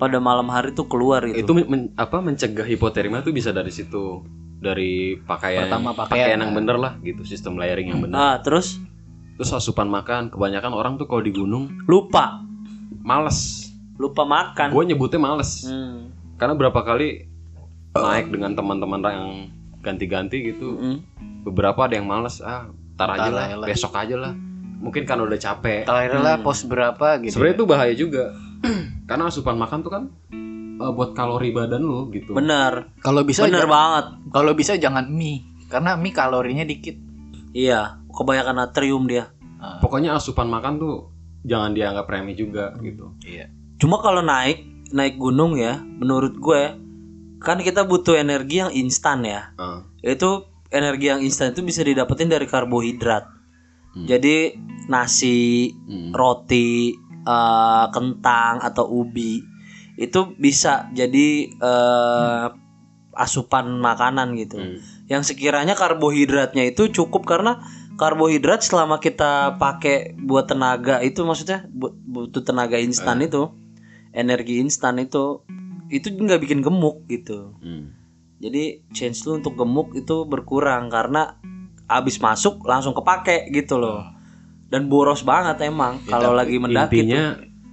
Pada 0.00 0.16
malam 0.16 0.48
hari 0.48 0.72
tuh 0.72 0.88
keluar 0.88 1.28
gitu. 1.28 1.44
Itu 1.44 1.52
men- 1.52 1.92
apa 1.94 2.24
mencegah 2.24 2.64
hipotermia 2.64 3.20
tuh 3.20 3.36
bisa 3.36 3.52
dari 3.52 3.68
situ. 3.68 4.24
Dari 4.60 5.16
pakaian 5.24 5.68
Pertama 5.68 5.92
pakaian, 5.92 6.36
pakaian. 6.36 6.38
yang 6.40 6.52
bener 6.52 6.76
lah 6.76 6.92
gitu, 7.00 7.24
sistem 7.24 7.56
layering 7.60 7.92
yang 7.92 8.00
bener. 8.00 8.16
Ah, 8.16 8.36
terus 8.40 8.80
Terus 9.40 9.56
asupan 9.56 9.88
makan, 9.88 10.28
kebanyakan 10.28 10.76
orang 10.76 11.00
tuh 11.00 11.08
kalau 11.08 11.24
di 11.24 11.32
gunung 11.32 11.72
lupa, 11.88 12.44
males. 13.00 13.72
lupa 13.96 14.28
makan. 14.28 14.68
Gue 14.68 14.84
nyebutnya 14.84 15.16
males. 15.16 15.64
Hmm. 15.64 16.12
Karena 16.36 16.52
berapa 16.56 16.76
kali 16.76 17.24
naik 17.96 18.28
dengan 18.28 18.52
teman-teman 18.52 19.00
yang 19.00 19.24
ganti-ganti 19.80 20.52
gitu. 20.52 20.76
Mm. 20.76 20.98
Beberapa 21.48 21.88
ada 21.88 21.96
yang 21.96 22.04
males, 22.04 22.44
ah, 22.44 22.68
tar 23.00 23.16
aja 23.16 23.28
Tar 23.28 23.32
lah, 23.32 23.44
aja 23.48 23.64
besok 23.64 23.92
aja 23.96 24.16
lah. 24.16 24.32
Mungkin 24.80 25.04
kan 25.04 25.20
udah 25.20 25.36
capek. 25.40 25.88
Terakhir 25.88 26.20
lah 26.20 26.36
pos 26.40 26.64
berapa 26.64 27.08
gitu. 27.24 27.32
Sebenarnya 27.36 27.56
itu 27.56 27.66
bahaya 27.68 27.94
juga. 27.96 28.24
Karena 29.08 29.26
asupan 29.26 29.56
makan 29.56 29.78
tuh 29.80 29.90
kan 29.90 30.02
eh, 30.76 30.92
buat 30.92 31.12
kalori 31.12 31.50
badan 31.50 31.80
lu 31.80 32.08
gitu. 32.10 32.32
Bener, 32.32 32.92
Kalau 32.98 33.22
bisa 33.22 33.44
bener 33.44 33.64
banget. 33.64 34.06
kalau 34.28 34.52
bisa 34.52 34.76
jangan 34.76 35.06
mie 35.06 35.44
karena 35.66 35.94
mie 35.94 36.10
kalorinya 36.10 36.62
dikit. 36.62 36.96
Iya, 37.50 37.98
kebanyakan 38.08 38.56
natrium 38.56 39.04
dia. 39.04 39.30
Ah, 39.56 39.78
Pokoknya 39.78 40.14
asupan 40.14 40.46
makan 40.46 40.78
tuh 40.78 40.94
jangan 41.42 41.72
dianggap 41.72 42.06
remeh 42.06 42.34
juga 42.34 42.74
gitu. 42.78 43.14
iya. 43.22 43.48
Cuma 43.76 43.98
kalau 43.98 44.20
naik 44.20 44.60
naik 44.90 45.16
gunung 45.16 45.54
ya, 45.54 45.78
menurut 45.78 46.36
gue 46.36 46.62
kan 47.38 47.56
kita 47.58 47.82
butuh 47.82 48.14
energi 48.14 48.60
yang 48.60 48.70
instan 48.70 49.22
ya. 49.22 49.50
Ah. 49.56 49.86
Itu 49.98 50.44
energi 50.68 51.06
yang 51.08 51.20
instan 51.20 51.50
itu 51.50 51.62
bisa 51.62 51.80
didapetin 51.80 52.26
dari 52.26 52.44
karbohidrat. 52.44 53.26
Jadi 53.96 54.54
nasi, 54.86 55.70
Hmm. 55.82 56.12
roti, 56.12 56.94
eh, 57.24 57.86
kentang 57.92 58.64
atau 58.64 58.86
ubi 58.88 59.42
itu 60.00 60.20
bisa 60.40 60.88
jadi 60.96 61.28
eh, 61.52 62.46
asupan 63.14 63.68
makanan 63.80 64.38
gitu. 64.38 64.56
Hmm. 64.56 64.78
Yang 65.10 65.34
sekiranya 65.34 65.74
karbohidratnya 65.74 66.70
itu 66.70 66.88
cukup 66.88 67.26
karena 67.26 67.60
karbohidrat 68.00 68.64
selama 68.64 69.02
kita 69.02 69.60
pakai 69.60 70.16
buat 70.16 70.48
tenaga 70.48 71.04
itu 71.04 71.20
maksudnya 71.26 71.66
bu- 71.68 71.92
butuh 71.92 72.40
tenaga 72.40 72.80
instan 72.80 73.20
itu, 73.20 73.52
energi 74.16 74.62
instan 74.62 74.96
itu 75.02 75.44
itu 75.90 76.08
nggak 76.08 76.40
bikin 76.40 76.62
gemuk 76.62 77.04
gitu. 77.10 77.58
Hmm. 77.60 77.92
Jadi 78.40 78.88
chance 78.96 79.26
lu 79.28 79.36
untuk 79.36 79.58
gemuk 79.58 79.92
itu 79.92 80.24
berkurang 80.24 80.88
karena 80.88 81.36
abis 81.90 82.22
masuk 82.22 82.64
langsung 82.64 82.96
kepake 82.96 83.50
gitu 83.52 83.76
loh. 83.76 84.00
Dan 84.70 84.86
boros 84.86 85.26
banget 85.26 85.66
emang 85.66 85.98
kalau 86.06 86.30
lagi 86.30 86.54
mendaki 86.56 86.86
tuh. 86.86 86.96
Intinya 87.02 87.24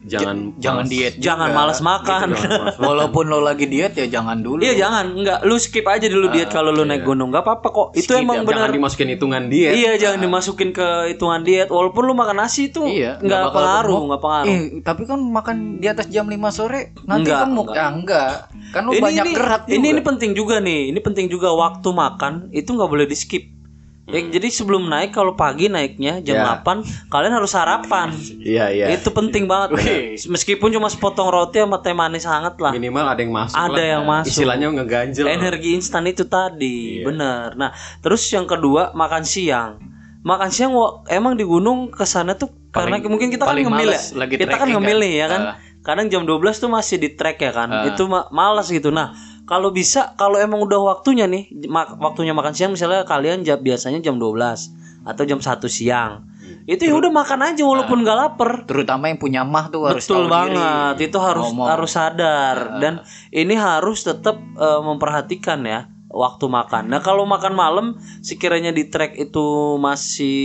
jangan 0.08 0.56
jangan 0.56 0.86
malas. 0.88 0.89
diet 0.89 1.13
Jangan 1.20 1.50
juga. 1.51 1.58
malas 1.60 1.80
makan. 1.84 2.27
Jangan 2.32 2.50
malas. 2.63 2.75
Walaupun 2.80 3.24
lo 3.27 3.39
lagi 3.44 3.66
diet 3.68 3.94
ya 3.94 4.08
jangan 4.08 4.39
dulu. 4.39 4.63
Iya 4.63 4.74
jangan, 4.80 5.06
enggak 5.13 5.39
lu 5.44 5.60
skip 5.60 5.84
aja 5.84 6.08
dulu 6.08 6.32
diet 6.32 6.48
kalau 6.48 6.72
lu 6.72 6.88
naik 6.88 7.04
gunung, 7.04 7.27
nggak 7.30 7.44
apa-apa 7.44 7.68
kok. 7.70 7.88
Itu 7.92 8.16
Skip, 8.16 8.24
emang 8.24 8.42
ya, 8.42 8.44
benar. 8.48 8.58
Jangan 8.66 8.77
dimasukin 8.80 9.08
hitungan 9.12 9.44
diet. 9.51 9.74
Iya 9.75 9.92
jangan 10.00 10.20
dimasukin 10.24 10.70
ke 10.72 10.88
hitungan 11.12 11.42
diet. 11.44 11.68
Walaupun 11.68 12.01
lu 12.08 12.13
makan 12.16 12.39
nasi 12.39 12.72
itu 12.72 12.88
Iya, 12.88 13.20
nggak 13.20 13.51
pengaruh, 13.51 14.00
nggak 14.08 14.22
pengaruh. 14.24 14.48
Eh, 14.50 14.62
tapi 14.80 15.04
kan 15.04 15.20
makan 15.20 15.56
di 15.77 15.88
atas 15.92 16.08
jam 16.08 16.25
5 16.25 16.39
sore 16.50 16.96
nanti 17.04 17.27
Enggak, 17.27 17.39
gemuk. 17.44 17.68
enggak. 17.68 17.75
Ya 17.75 17.86
enggak. 17.92 18.32
Kan 18.72 18.82
lu 18.88 18.92
ini, 18.96 19.04
banyak 19.04 19.25
ini, 19.27 19.32
juga. 19.36 19.56
ini 19.68 19.86
ini 19.92 20.01
penting 20.01 20.32
juga 20.32 20.56
nih. 20.63 20.82
Ini 20.96 21.00
penting 21.04 21.27
juga 21.27 21.51
waktu 21.51 21.89
makan 21.92 22.34
itu 22.56 22.70
nggak 22.72 22.89
boleh 22.89 23.06
di 23.06 23.18
skip. 23.20 23.44
Ya, 24.07 24.23
jadi 24.23 24.47
sebelum 24.47 24.87
naik 24.87 25.11
kalau 25.11 25.35
pagi 25.35 25.67
naiknya 25.67 26.23
jam 26.23 26.39
Ya. 26.39 26.55
8 26.57 26.79
kalian 27.11 27.33
harus 27.33 27.51
sarapan. 27.51 28.15
Iya 28.39 28.71
iya. 28.71 28.85
Itu 28.89 29.11
penting 29.11 29.43
banget. 29.45 29.75
Wih. 29.75 30.15
Meskipun 30.25 30.71
cuma 30.71 30.87
sepotong 30.87 31.27
roti 31.27 31.59
sama 31.59 31.77
teh 31.77 31.91
manis 31.91 32.23
hangat 32.23 32.55
lah. 32.55 32.71
Minimal 32.71 33.03
ada 33.05 33.19
yang 33.19 33.35
masuk 33.35 33.55
Ada 33.57 33.67
lah. 33.73 33.83
yang 33.85 34.03
masuk. 34.05 34.31
Istilahnya 34.31 34.67
ngeganjel. 34.71 35.27
Energi 35.27 35.75
instan 35.75 36.07
itu 36.07 36.23
tadi, 36.23 36.97
Iya. 36.97 37.05
bener. 37.05 37.47
Nah, 37.53 37.75
terus 37.99 38.23
yang 38.29 38.47
kedua 38.47 38.95
makan 38.95 39.21
siang. 39.21 39.75
Makan 40.23 40.49
siang 40.49 40.71
emang 41.07 41.35
di 41.35 41.43
gunung 41.43 41.87
ke 41.89 42.03
sana 42.03 42.31
tuh 42.33 42.47
karena 42.69 42.97
Paling- 42.97 43.11
mungkin 43.11 43.27
kita 43.27 43.43
kan 43.43 43.55
ngemil 43.55 43.91
ya. 43.91 43.99
lagi 44.15 44.33
Kita 44.33 44.47
kan 44.49 44.59
trekking 44.63 44.71
ngemil 44.73 44.97
kan. 44.97 45.03
nih 45.03 45.13
ya 45.13 45.27
kan. 45.27 45.41
Ah. 45.43 45.55
Kadang 45.79 46.07
jam 46.07 46.23
12 46.23 46.55
tuh 46.57 46.67
masih 46.67 46.95
di 46.95 47.11
trek 47.11 47.39
ya 47.39 47.51
kan. 47.51 47.67
Ah. 47.69 47.83
Itu 47.85 48.07
ma- 48.07 48.27
malas 48.29 48.67
gitu. 48.67 48.87
Nah, 48.87 49.11
kalau 49.48 49.72
bisa 49.72 50.13
kalau 50.13 50.38
emang 50.38 50.60
udah 50.60 50.77
waktunya 50.86 51.24
nih, 51.25 51.48
ma- 51.66 51.96
waktunya 51.98 52.36
makan 52.36 52.51
siang 52.51 52.75
misalnya 52.75 53.08
kalian 53.08 53.42
jam 53.42 53.58
biasanya 53.58 54.04
jam 54.04 54.20
12 54.20 55.08
atau 55.08 55.24
jam 55.24 55.39
1 55.39 55.48
siang. 55.66 56.27
Itu 56.68 56.84
ya 56.84 56.96
udah 56.96 57.08
makan 57.10 57.39
aja 57.48 57.63
walaupun 57.63 58.04
nggak 58.04 58.18
lapar. 58.18 58.51
terutama 58.68 59.08
yang 59.08 59.16
punya 59.16 59.48
mah 59.48 59.72
tuh 59.72 59.88
harus 59.88 60.04
Betul 60.04 60.27
banget, 60.27 61.00
diri. 61.00 61.08
itu 61.08 61.18
harus 61.18 61.48
Ngomong. 61.48 61.68
harus 61.68 61.92
sadar 61.92 62.58
dan 62.77 62.94
ini 63.32 63.56
harus 63.56 64.04
tetap 64.04 64.36
eh, 64.36 64.82
memperhatikan 64.84 65.63
ya 65.63 65.88
waktu 66.08 66.48
makan. 66.48 66.88
Nah 66.88 67.00
kalau 67.00 67.24
makan 67.24 67.51
malam 67.51 67.86
sekiranya 68.20 68.72
di 68.72 68.88
trek 68.88 69.16
itu 69.16 69.75
masih 69.77 70.39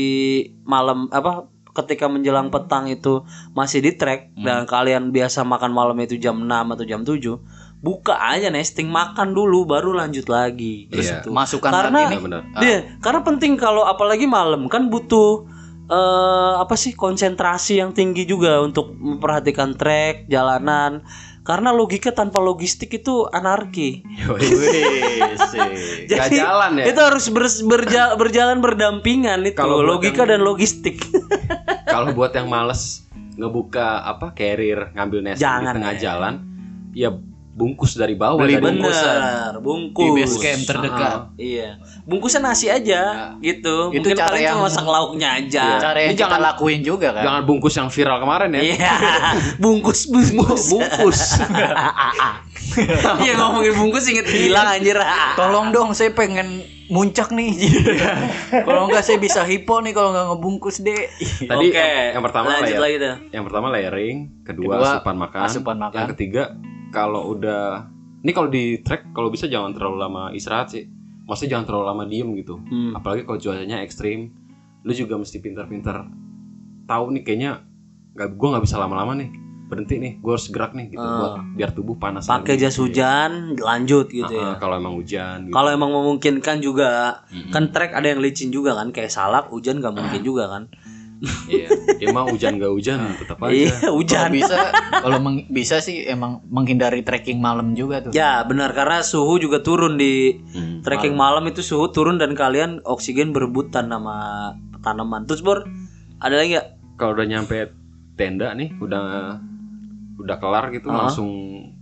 malam 0.63 1.07
apa 1.11 1.51
ketika 1.73 2.05
menjelang 2.05 2.49
petang 2.49 2.87
itu 2.87 3.25
masih 3.53 3.81
di 3.81 3.93
trek 3.93 4.33
Hmm. 4.33 4.45
dan 4.45 4.61
kalian 4.65 5.09
biasa 5.09 5.41
makan 5.43 5.73
malam 5.73 5.97
itu 5.99 6.17
jam 6.17 6.37
6 6.39 6.69
atau 6.71 6.85
jam 6.85 7.01
7 7.03 7.41
buka 7.81 8.15
aja 8.15 8.47
nesting 8.47 8.87
makan 8.87 9.33
dulu 9.33 9.65
baru 9.65 9.91
lanjut 9.93 10.29
lagi 10.29 10.87
Iya. 10.87 11.25
gitu. 11.25 11.35
Masukkan 11.35 11.73
Karena- 11.73 12.07
nih. 12.07 12.07
Iya, 12.09 12.21
benar. 12.21 12.41
Iya, 12.57 12.79
karena 12.99 13.21
penting 13.23 13.53
kalau 13.57 13.83
apalagi 13.83 14.25
malam 14.25 14.69
kan 14.69 14.87
butuh 14.87 15.51
eh 15.85 16.55
apa 16.57 16.73
sih 16.73 16.95
konsentrasi 16.95 17.77
yang 17.77 17.91
tinggi 17.91 18.23
juga 18.23 18.63
untuk 18.63 18.95
memperhatikan 18.95 19.75
trek, 19.75 20.25
jalanan. 20.27 21.03
Karena 21.43 21.75
logika 21.75 22.15
tanpa 22.15 22.39
logistik 22.39 22.95
itu 22.95 23.27
anarki. 23.27 24.07
Wih, 24.31 25.35
sih. 25.51 25.61
Nggak 26.07 26.31
jalan 26.31 26.73
ya? 26.79 26.85
Itu 26.87 27.01
harus 27.03 27.27
ber- 27.35 27.67
berja- 27.67 28.15
berjalan 28.15 28.63
berdampingan 28.63 29.43
itu 29.43 29.59
Kalau 29.59 29.83
logika 29.83 30.23
dan 30.23 30.47
logistik. 30.47 31.03
Kalau 31.93 32.15
buat 32.15 32.31
yang 32.31 32.47
males 32.47 33.03
ngebuka 33.35 34.07
apa 34.07 34.31
carrier 34.39 34.95
ngambil 34.95 35.35
nasi 35.35 35.43
di 35.43 35.67
tengah 35.67 35.95
ya. 35.99 36.01
jalan, 36.01 36.35
ya 36.95 37.11
bungkus 37.53 37.95
dari 37.95 38.17
bawah 38.17 38.41
Beli 38.41 38.57
dari 38.57 38.65
bungkusan. 38.65 39.19
Bener, 39.21 39.55
bungkus. 39.61 40.03
Di 40.03 40.11
base 40.17 40.37
camp 40.39 40.63
terdekat. 40.65 41.13
Ah. 41.13 41.21
Iya. 41.37 41.69
Bungkusan 42.03 42.41
nasi 42.41 42.67
aja 42.67 43.37
gitu. 43.39 43.93
Itu 43.93 44.09
Mungkin 44.09 44.17
cara 44.17 44.37
yang- 44.37 44.57
cuma 44.57 44.67
masak 44.67 44.87
lauknya 44.87 45.29
aja. 45.37 45.65
Cara 45.79 45.99
yang 46.01 46.13
Ini 46.13 46.19
jangan- 46.19 46.41
lakuin 46.43 46.81
juga 46.81 47.13
kan. 47.13 47.23
Jangan 47.23 47.43
bungkus 47.45 47.75
yang 47.75 47.89
viral 47.89 48.19
kemarin 48.19 48.51
ya. 48.53 48.61
Iya. 48.65 48.93
bungkus 49.63 50.09
bungkus. 50.09 50.65
Bungkus. 50.71 51.21
Iya 53.21 53.33
ngomongin 53.37 53.75
bungkus 53.77 54.05
inget 54.09 54.27
hilang 54.27 54.65
anjir. 54.67 54.97
Tolong 55.37 55.69
dong 55.71 55.93
saya 55.93 56.09
pengen 56.11 56.65
muncak 56.89 57.29
nih. 57.31 57.53
kalau 58.65 58.89
enggak 58.89 59.01
saya 59.03 59.17
bisa 59.17 59.45
hipo 59.45 59.81
nih 59.81 59.93
kalau 59.93 60.09
nggak 60.11 60.27
ngebungkus 60.31 60.81
deh. 60.81 61.09
Tadi 61.43 61.67
Oke, 61.69 61.77
yang, 61.77 62.17
yang 62.17 62.25
pertama 62.25 62.47
lanjut 62.51 62.65
layer- 62.71 62.81
lagi 62.81 62.97
tuh. 62.99 63.15
Yang 63.29 63.45
pertama 63.45 63.67
layering, 63.69 64.17
kedua, 64.43 64.73
Kedua, 64.75 64.89
asupan 64.91 65.17
makan. 65.19 65.41
asupan 65.43 65.77
makan. 65.79 65.97
Yang 65.99 66.09
ketiga 66.17 66.43
kalau 66.93 67.33
udah 67.33 67.89
ini 68.21 68.31
kalau 68.31 68.47
di 68.47 68.79
track 68.79 69.11
kalau 69.11 69.29
bisa 69.29 69.49
jangan 69.49 69.73
terlalu 69.73 69.97
lama 69.99 70.23
istirahat 70.31 70.71
sih. 70.71 70.85
Maksudnya 71.23 71.57
jangan 71.57 71.67
terlalu 71.67 71.85
lama 71.87 72.05
diem 72.05 72.29
gitu. 72.37 72.61
Hmm. 72.61 72.93
Apalagi 72.93 73.23
kalau 73.23 73.39
cuacanya 73.39 73.81
ekstrim, 73.81 74.31
lu 74.83 74.93
juga 74.93 75.17
mesti 75.17 75.39
pintar-pintar 75.39 76.07
tahu 76.85 77.05
nih 77.11 77.23
kayaknya 77.23 77.51
nggak 78.13 78.29
gua 78.33 78.49
nggak 78.53 78.65
bisa 78.65 78.77
lama-lama 78.77 79.17
nih 79.17 79.31
berhenti 79.65 79.97
nih 79.97 80.21
gue 80.21 80.29
harus 80.29 80.53
gerak 80.53 80.77
nih 80.77 80.93
gitu 80.93 81.01
Ah. 81.01 81.17
buat 81.17 81.35
biar 81.57 81.71
tubuh 81.73 81.97
panas 81.97 82.29
Pakai 82.29 82.61
jas 82.61 82.77
hujan, 82.77 83.57
lanjut 83.57 84.13
gitu 84.13 84.29
Ah, 84.29 84.37
ah, 84.37 84.53
ya. 84.53 84.61
kalau 84.61 84.77
emang 84.77 85.01
hujan 85.01 85.49
gitu. 85.49 85.55
Kalau 85.57 85.73
emang 85.73 85.89
memungkinkan 85.89 86.61
juga, 86.61 87.25
Mm-mm. 87.33 87.49
kan 87.49 87.73
trek 87.73 87.97
ada 87.97 88.05
yang 88.05 88.21
licin 88.21 88.53
juga 88.53 88.77
kan, 88.77 88.93
kayak 88.93 89.09
salak, 89.09 89.49
hujan 89.49 89.81
nggak 89.81 89.97
mungkin 89.97 90.21
juga 90.21 90.45
kan. 90.47 90.69
Iya 91.47 91.71
emang 92.01 92.29
hujan 92.29 92.57
gak 92.57 92.69
hujan 92.69 92.99
tetap 93.15 93.39
aja 93.41 93.55
Iya, 93.55 93.71
Kalau 93.81 93.95
hujan. 93.95 94.29
bisa 94.29 94.57
kalau 95.05 95.19
meng- 95.19 95.47
bisa 95.47 95.77
sih 95.79 96.03
emang 96.05 96.43
menghindari 96.47 97.01
trekking 97.01 97.39
malam 97.39 97.73
juga 97.73 98.03
tuh. 98.03 98.11
Ya 98.11 98.43
benar 98.43 98.73
karena 98.73 99.01
suhu 99.01 99.39
juga 99.39 99.59
turun 99.59 99.95
di 99.95 100.43
Hmm. 100.51 100.83
trekking 100.83 101.15
malam 101.15 101.47
itu 101.47 101.61
suhu 101.61 101.89
turun 101.89 102.17
dan 102.17 102.33
kalian 102.33 102.83
oksigen 102.83 103.31
berebutan 103.31 103.87
sama 103.87 104.51
tanaman. 104.79 105.25
Terus 105.25 105.41
Bor, 105.41 105.63
ada 106.19 106.35
lagi 106.35 106.53
nggak? 106.53 106.69
kalau 106.95 107.15
udah 107.15 107.27
nyampe 107.29 107.71
tenda 108.13 108.51
nih 108.53 108.75
udah 108.77 109.39
udah 110.17 110.37
kelar 110.37 110.71
gitu 110.71 110.87
Ah. 110.87 111.07
langsung 111.07 111.31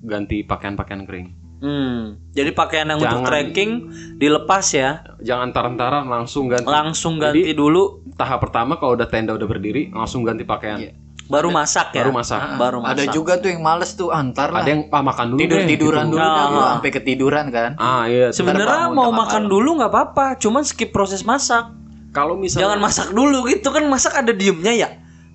ganti 0.00 0.40
pakaian-pakaian 0.42 1.04
kering 1.04 1.28
Hmm, 1.60 2.16
jadi 2.30 2.50
pakaian 2.50 2.88
yang 2.88 2.96
untuk 2.98 3.20
Jangan. 3.20 3.28
trekking 3.28 3.70
dilepas 4.16 4.64
ya, 4.70 5.04
jangan 5.20 5.48
taran-taran 5.50 6.04
langsung 6.04 6.48
ganti 6.48 6.64
langsung 6.64 7.20
ganti 7.20 7.52
dulu, 7.52 8.00
tahap 8.14 8.40
pertama 8.40 8.74
kalau 8.74 8.96
udah 8.96 9.04
tenda 9.04 9.30
udah 9.30 9.44
berdiri 9.44 9.88
langsung 9.90 10.20
ganti 10.22 10.42
pakaian 10.42 10.80
Iya. 10.80 10.92
baru 11.26 11.48
masak 11.48 11.92
ya. 11.92 12.00
baru 12.00 12.12
masak 12.12 12.40
Baru 12.56 12.78
Ada 12.80 13.04
masak. 13.04 13.12
juga 13.12 13.32
tuh 13.36 13.48
yang 13.48 13.60
males 13.60 13.92
tuh 13.92 14.08
antar 14.08 14.50
lah. 14.50 14.60
ada 14.60 14.68
yang 14.68 14.88
ah 14.88 15.04
makan 15.04 15.26
dulu 15.28 15.38
tidur 15.38 15.58
deh, 15.58 15.68
tiduran 15.68 16.02
gitu. 16.02 16.12
dulu 16.12 16.24
Ah. 16.24 16.32
dah 16.32 16.46
gua 16.48 16.64
sampai 16.74 16.90
ketiduran 16.90 17.44
kan. 17.50 17.70
ah 17.76 18.02
iya. 18.04 18.26
Sebenarnya 18.30 18.66
bangun 18.88 18.96
mau 18.96 19.10
makan 19.14 19.42
malam. 19.42 19.52
dulu 19.52 19.70
nggak 19.78 19.90
apa-apa, 19.90 20.26
cuman 20.36 20.62
skip 20.62 20.90
proses 20.90 21.20
masak. 21.22 21.70
kalau 22.10 22.34
misalnya 22.34 22.66
Jangan 22.66 22.78
masak 22.80 23.08
dulu 23.10 23.46
gitu 23.46 23.68
kan 23.68 23.84
masak 23.84 24.16
ada 24.16 24.32
diemnya 24.32 24.72
ya. 24.74 24.88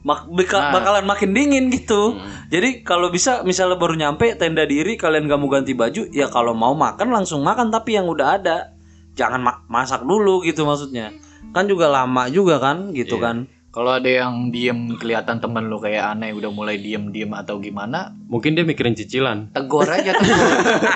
Mak- 0.05 0.29
beka- 0.29 0.69
Nah. 0.69 0.71
bakalan 0.71 1.01
makin 1.03 1.33
dingin 1.33 1.65
gitu. 1.67 2.13
Hmm. 2.13 2.45
Jadi 2.47 2.85
kalau 2.85 3.09
bisa 3.09 3.41
misalnya 3.41 3.74
baru 3.74 3.97
nyampe 3.97 4.38
tenda 4.38 4.62
diri 4.62 4.93
kalian 4.95 5.25
gak 5.25 5.35
mau 5.35 5.50
ganti 5.50 5.74
baju 5.74 6.05
ya 6.09 6.29
kalau 6.29 6.53
mau 6.53 6.71
makan 6.71 7.09
langsung 7.09 7.41
makan 7.41 7.74
tapi 7.74 7.97
yang 7.97 8.05
udah 8.05 8.38
ada. 8.38 8.77
Jangan 9.15 9.41
ma- 9.41 9.65
masak 9.65 10.05
dulu 10.05 10.45
gitu 10.45 10.62
maksudnya. 10.62 11.09
Kan 11.51 11.65
juga 11.65 11.88
lama 11.88 12.29
juga 12.29 12.62
kan 12.62 12.93
gitu 12.93 13.17
Iya. 13.17 13.24
kan. 13.24 13.35
Kalau 13.75 13.91
ada 13.91 14.08
yang 14.08 14.55
diem 14.55 14.96
kelihatan 14.96 15.44
temen 15.44 15.67
lu 15.67 15.84
kayak 15.84 16.15
aneh 16.15 16.32
udah 16.32 16.48
mulai 16.48 16.79
diem-diem 16.79 17.27
atau 17.36 17.60
gimana, 17.60 18.15
mungkin 18.32 18.55
dia 18.55 18.63
mikirin 18.63 18.96
cicilan 18.96 19.51
tegur 19.51 19.84
aja 19.84 20.15
tegur. 20.15 20.48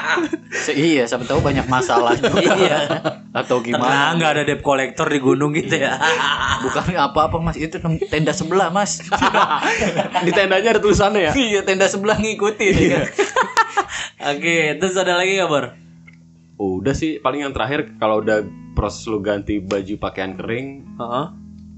Se- 0.63 0.79
iya, 0.79 1.03
siapa 1.03 1.27
tahu 1.27 1.43
banyak 1.43 1.67
masalah 1.67 2.15
juga. 2.15 2.39
Iya. 2.39 2.79
atau 3.35 3.59
Tenang 3.59 3.83
gimana. 3.83 4.15
nggak 4.15 4.31
ada 4.31 4.43
debt 4.47 4.63
collector 4.63 5.11
di 5.11 5.19
gunung 5.19 5.51
gitu 5.51 5.75
ya. 5.75 5.99
Bukan 6.63 6.95
apa-apa 6.95 7.43
Mas, 7.43 7.59
itu 7.59 7.83
tenda 8.07 8.31
sebelah 8.31 8.71
Mas. 8.71 9.03
di 10.25 10.31
tendanya 10.31 10.79
ada 10.79 10.79
tulisannya 10.79 11.29
ya 11.29 11.31
iya, 11.35 11.61
tenda 11.67 11.91
sebelah 11.91 12.15
ngikutin. 12.15 12.73
ya 12.79 12.87
kan? 12.95 13.03
Oke, 14.39 14.79
terus 14.79 14.95
ada 14.95 15.19
lagi 15.19 15.35
nggak 15.35 15.51
Bor? 15.51 15.65
udah 16.59 16.91
sih 16.91 17.23
paling 17.23 17.43
yang 17.43 17.55
terakhir 17.55 17.95
kalau 17.99 18.19
udah 18.19 18.43
proses 18.75 19.07
lu 19.07 19.23
ganti 19.23 19.63
baju 19.63 19.95
pakaian 19.95 20.35
kering 20.35 20.83
Heeh. 20.99 21.25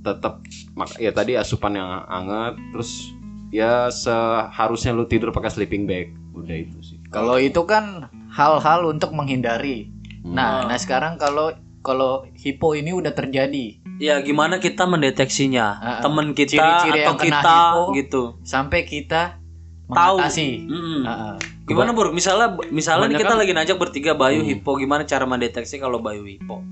Tetap 0.01 0.41
mak- 0.73 0.97
ya 0.97 1.09
tadi 1.09 1.33
asupan 1.33 1.73
yang 1.73 1.89
hangat 2.03 2.57
terus 2.71 3.13
ya 3.49 3.87
seharusnya 3.87 4.91
lu 4.91 5.05
tidur 5.05 5.29
pakai 5.29 5.49
sleeping 5.49 5.85
bag 5.85 6.09
udah 6.31 6.57
itu 6.57 6.77
sih 6.81 6.97
Kalau 7.07 7.35
itu 7.35 7.59
kan 7.63 8.07
hal-hal 8.31 8.87
untuk 8.87 9.11
menghindari. 9.11 9.91
Nah, 10.23 10.63
nah 10.63 10.77
sekarang 10.77 11.19
kalau 11.19 11.51
kalau 11.81 12.23
hipo 12.31 12.71
ini 12.71 12.93
udah 12.93 13.11
terjadi 13.11 13.83
Ya 13.97 14.17
gimana 14.17 14.57
kita 14.57 14.87
mendeteksinya? 14.87 15.65
Ah, 15.73 15.85
ah. 15.91 15.99
Temen 15.99 16.31
kita 16.31 16.55
Ciri-ciri 16.55 16.99
atau 16.99 17.05
yang 17.05 17.17
kena 17.19 17.27
kita 17.37 17.53
hipo. 17.53 17.81
gitu. 17.93 18.23
sampai 18.41 18.79
kita 18.81 19.21
tahu. 19.85 20.17
mengatasi. 20.17 20.49
Mm-mm. 20.63 20.99
Heeh. 21.03 21.35
Gimana 21.67 21.91
Bur? 21.91 22.09
Misalnya 22.09 22.47
misalnya 22.69 23.05
nih 23.07 23.19
kita 23.19 23.27
Kebanyakan- 23.27 23.41
lagi 23.43 23.53
najak 23.53 23.77
bertiga 23.77 24.11
Bayu 24.15 24.41
Hippo, 24.41 24.73
gimana 24.75 25.03
cara 25.03 25.27
mendeteksi 25.27 25.77
kalau 25.77 25.99
Bayu 25.99 26.23
Hippo? 26.23 26.63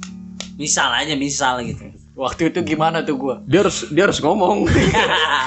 Misal 0.55 0.89
aja 0.93 1.13
misal 1.13 1.62
gitu. 1.63 1.88
Waktu 2.19 2.51
itu 2.51 2.59
gimana 2.75 2.99
tuh 3.07 3.15
gua? 3.15 3.35
Dia 3.47 3.63
harus 3.63 3.88
dia 3.88 4.03
harus 4.03 4.19
ngomong. 4.19 4.67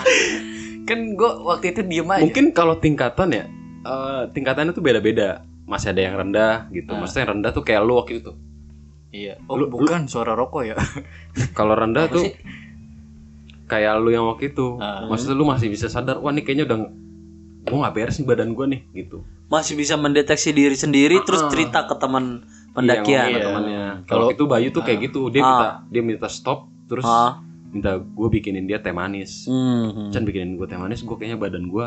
Kan 0.89 1.13
gua 1.21 1.37
waktu 1.53 1.77
itu 1.77 1.85
diem 1.85 2.09
aja. 2.09 2.25
Mungkin 2.25 2.57
kalau 2.57 2.81
tingkatan 2.81 3.29
ya 3.37 3.45
eh, 3.85 4.23
tingkatannya 4.33 4.73
tuh 4.73 4.81
beda-beda. 4.81 5.45
Masih 5.69 5.93
ada 5.93 6.01
yang 6.01 6.17
rendah 6.17 6.73
gitu. 6.73 6.97
Maksudnya 6.97 7.29
yang 7.29 7.33
rendah 7.39 7.51
tuh 7.53 7.63
kayak 7.63 7.85
lu 7.85 8.01
waktu 8.01 8.25
itu. 8.25 8.33
Iya. 9.13 9.37
Oh, 9.45 9.61
Lu- 9.61 9.69
bukan 9.69 10.09
suara 10.09 10.33
rokok 10.33 10.63
ya. 10.65 10.77
Kalau 11.59 11.77
rendah 11.77 12.09
tuh 12.09 12.25
sih? 12.25 12.35
kayak 13.69 14.01
lu 14.01 14.09
yang 14.13 14.25
waktu 14.25 14.53
itu. 14.57 14.81
Ah. 14.81 15.05
Maksudnya 15.09 15.37
lu 15.37 15.45
masih 15.45 15.69
bisa 15.69 15.93
sadar, 15.93 16.21
wah 16.21 16.33
nih 16.33 16.45
kayaknya 16.45 16.65
udah 16.69 16.79
gua 17.69 17.79
nggak 17.87 17.95
beres 17.95 18.17
nih 18.17 18.27
badan 18.27 18.57
gua 18.57 18.67
nih 18.69 18.81
gitu. 18.97 19.21
Masih 19.53 19.77
bisa 19.77 20.01
mendeteksi 20.01 20.57
diri 20.57 20.77
sendiri 20.77 21.21
terus 21.25 21.45
cerita 21.53 21.85
ke 21.85 21.95
teman 22.01 22.49
pendakian. 22.73 23.29
Iya, 23.29 23.39
temannya. 23.43 23.85
Kalau- 24.05 24.33
itu 24.33 24.45
Bayu 24.45 24.69
tuh 24.69 24.83
kayak 24.83 24.99
gitu, 25.07 25.29
dia 25.29 25.41
Ah. 25.41 25.47
minta 25.47 25.69
dia 25.89 26.03
minta 26.03 26.29
stop 26.29 26.69
terus 26.89 27.05
Ah. 27.05 27.41
minta 27.69 27.97
gue 27.97 28.29
bikinin 28.29 28.65
dia 28.65 28.79
teh 28.79 28.93
manis. 28.93 29.47
Hmm. 29.47 30.11
Chan 30.11 30.23
bikinin 30.23 30.57
gue 30.57 30.67
teh 30.67 30.77
manis, 30.77 31.01
gue 31.01 31.17
kayaknya 31.17 31.39
badan 31.39 31.67
gue 31.67 31.87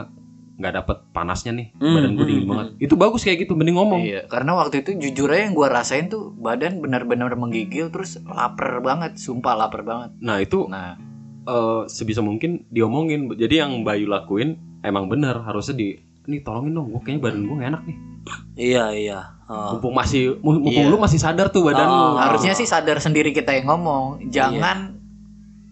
nggak 0.55 0.73
dapet 0.73 0.97
panasnya 1.11 1.51
nih, 1.51 1.67
Hmm, 1.75 1.93
badan 1.93 2.11
gue 2.11 2.15
hmm, 2.15 2.29
dingin 2.31 2.41
hmm. 2.41 2.51
banget. 2.55 2.67
Itu 2.79 2.95
bagus 2.95 3.21
kayak 3.21 3.43
gitu, 3.43 3.53
mending 3.53 3.75
ngomong. 3.75 4.01
Iya, 4.01 4.23
karena 4.25 4.55
waktu 4.55 4.81
itu 4.81 4.95
jujur 4.95 5.27
aja 5.27 5.45
yang 5.45 5.53
gua 5.53 5.67
rasain 5.67 6.07
tuh 6.07 6.31
badan 6.31 6.79
benar-benar 6.79 7.35
menggigil 7.35 7.91
terus 7.91 8.17
lapar 8.23 8.79
banget, 8.79 9.19
sumpah 9.19 9.51
lapar 9.53 9.83
banget. 9.83 10.15
Nah 10.17 10.39
itu 10.39 10.63
Nah, 10.71 10.95
eh, 11.43 11.81
sebisa 11.85 12.23
mungkin 12.23 12.63
diomongin. 12.71 13.27
Jadi 13.29 13.59
yang 13.59 13.83
Bayu 13.83 14.07
lakuin 14.07 14.55
emang 14.79 15.05
bener 15.05 15.43
harusnya 15.43 15.75
di, 15.75 15.99
nih 16.25 16.41
tolongin 16.41 16.73
dong, 16.73 16.89
gue 16.89 17.01
kayaknya 17.01 17.21
badan 17.21 17.41
gue 17.41 17.55
gak 17.55 17.69
enak 17.69 17.83
nih. 17.83 17.97
Iya 18.55 18.85
iya. 18.91 19.19
Ah. 19.45 19.71
Mumpung 19.71 19.93
masih, 19.93 20.41
mumpung 20.41 20.73
Iya. 20.73 20.89
lu 20.89 20.97
masih 20.97 21.17
sadar 21.17 21.49
tuh 21.49 21.61
badan 21.63 21.85
Oh. 21.85 21.93
lu. 22.13 22.17
harusnya 22.17 22.53
sih 22.53 22.65
sadar 22.65 22.97
sendiri 22.97 23.29
kita 23.29 23.53
yang 23.53 23.69
ngomong. 23.69 24.25
Jangan 24.27 24.97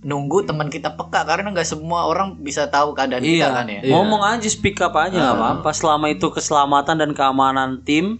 nunggu 0.03 0.43
teman 0.43 0.67
kita 0.67 0.93
peka 0.93 1.23
karena 1.23 1.49
nggak 1.49 1.63
semua 1.65 2.05
orang 2.05 2.35
bisa 2.37 2.67
tahu 2.67 2.91
keadaan 2.91 3.23
kita 3.23 3.39
Iya. 3.41 3.55
kan 3.55 3.65
ya. 3.65 3.79
Ngomong 3.87 4.21
aja 4.21 4.45
speak 4.45 4.77
up 4.77 4.93
aja 4.93 5.15
nggak 5.15 5.33
Ah. 5.33 5.39
apa-apa. 5.57 5.69
Selama 5.71 6.05
itu 6.07 6.27
keselamatan 6.29 6.95
dan 6.99 7.11
keamanan 7.11 7.81
tim, 7.81 8.19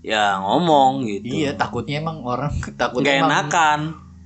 ya 0.00 0.40
ngomong 0.40 1.04
gitu. 1.04 1.28
Iya, 1.44 1.54
takutnya 1.54 2.00
emang 2.00 2.24
orang 2.24 2.50
Gak 2.58 2.74
takutnya 2.82 3.20
emang 3.20 3.30
enakan. 3.30 3.80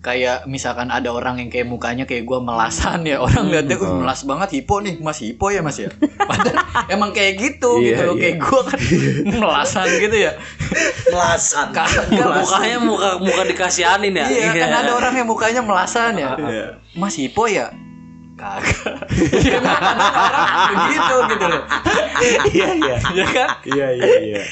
Kayak 0.05 0.45
misalkan 0.45 0.93
ada 0.93 1.09
orang 1.09 1.41
yang 1.41 1.49
kayak 1.49 1.65
mukanya 1.65 2.05
kayak 2.05 2.23
gua 2.23 2.37
melasan 2.39 3.03
ya 3.03 3.19
orang 3.19 3.49
lihatnya 3.49 3.81
"Uh, 3.81 3.97
melas 3.97 4.21
banget 4.23 4.53
hipo 4.53 4.79
nih 4.79 5.01
mas 5.01 5.17
hipo 5.17 5.49
ya 5.49 5.59
mas 5.59 5.75
ya 5.75 5.89
padahal 6.21 6.61
emang 6.95 7.11
kayak 7.11 7.41
gitu 7.41 7.81
Iya, 7.81 7.89
gitu 7.89 8.03
loh 8.05 8.15
iya. 8.15 8.21
kayak 8.21 8.37
gua 8.39 8.61
kan 8.63 8.79
melasan 9.43 9.87
gitu 9.97 10.17
ya 10.21 10.33
Melasan. 11.07 11.67
Kagak, 11.71 12.05
Mukanya 12.11 12.79
muka 12.79 13.09
muka 13.17 13.43
dikasihanin 13.45 14.13
ya. 14.13 14.27
iya 14.27 14.49
kan 14.53 14.71
ada 14.83 14.93
orang 14.93 15.15
yang 15.15 15.25
mukanya 15.25 15.63
melasan 15.63 16.15
ya 16.15 16.37
Iya. 16.37 16.67
mas 16.93 17.17
hipo 17.17 17.49
ya 17.49 17.73
kagak 18.35 18.99
Iya, 19.41 19.57
emang 19.57 19.79
ada 19.79 20.05
orang 20.21 20.47
begitu 20.69 21.17
gitu 21.31 21.45
loh 21.49 21.63
Iya 22.51 22.69
iya. 22.75 22.97
ya 23.15 23.27
kan 23.27 23.49
Iya 23.65 23.87
iya 23.95 24.15
iya. 24.21 24.43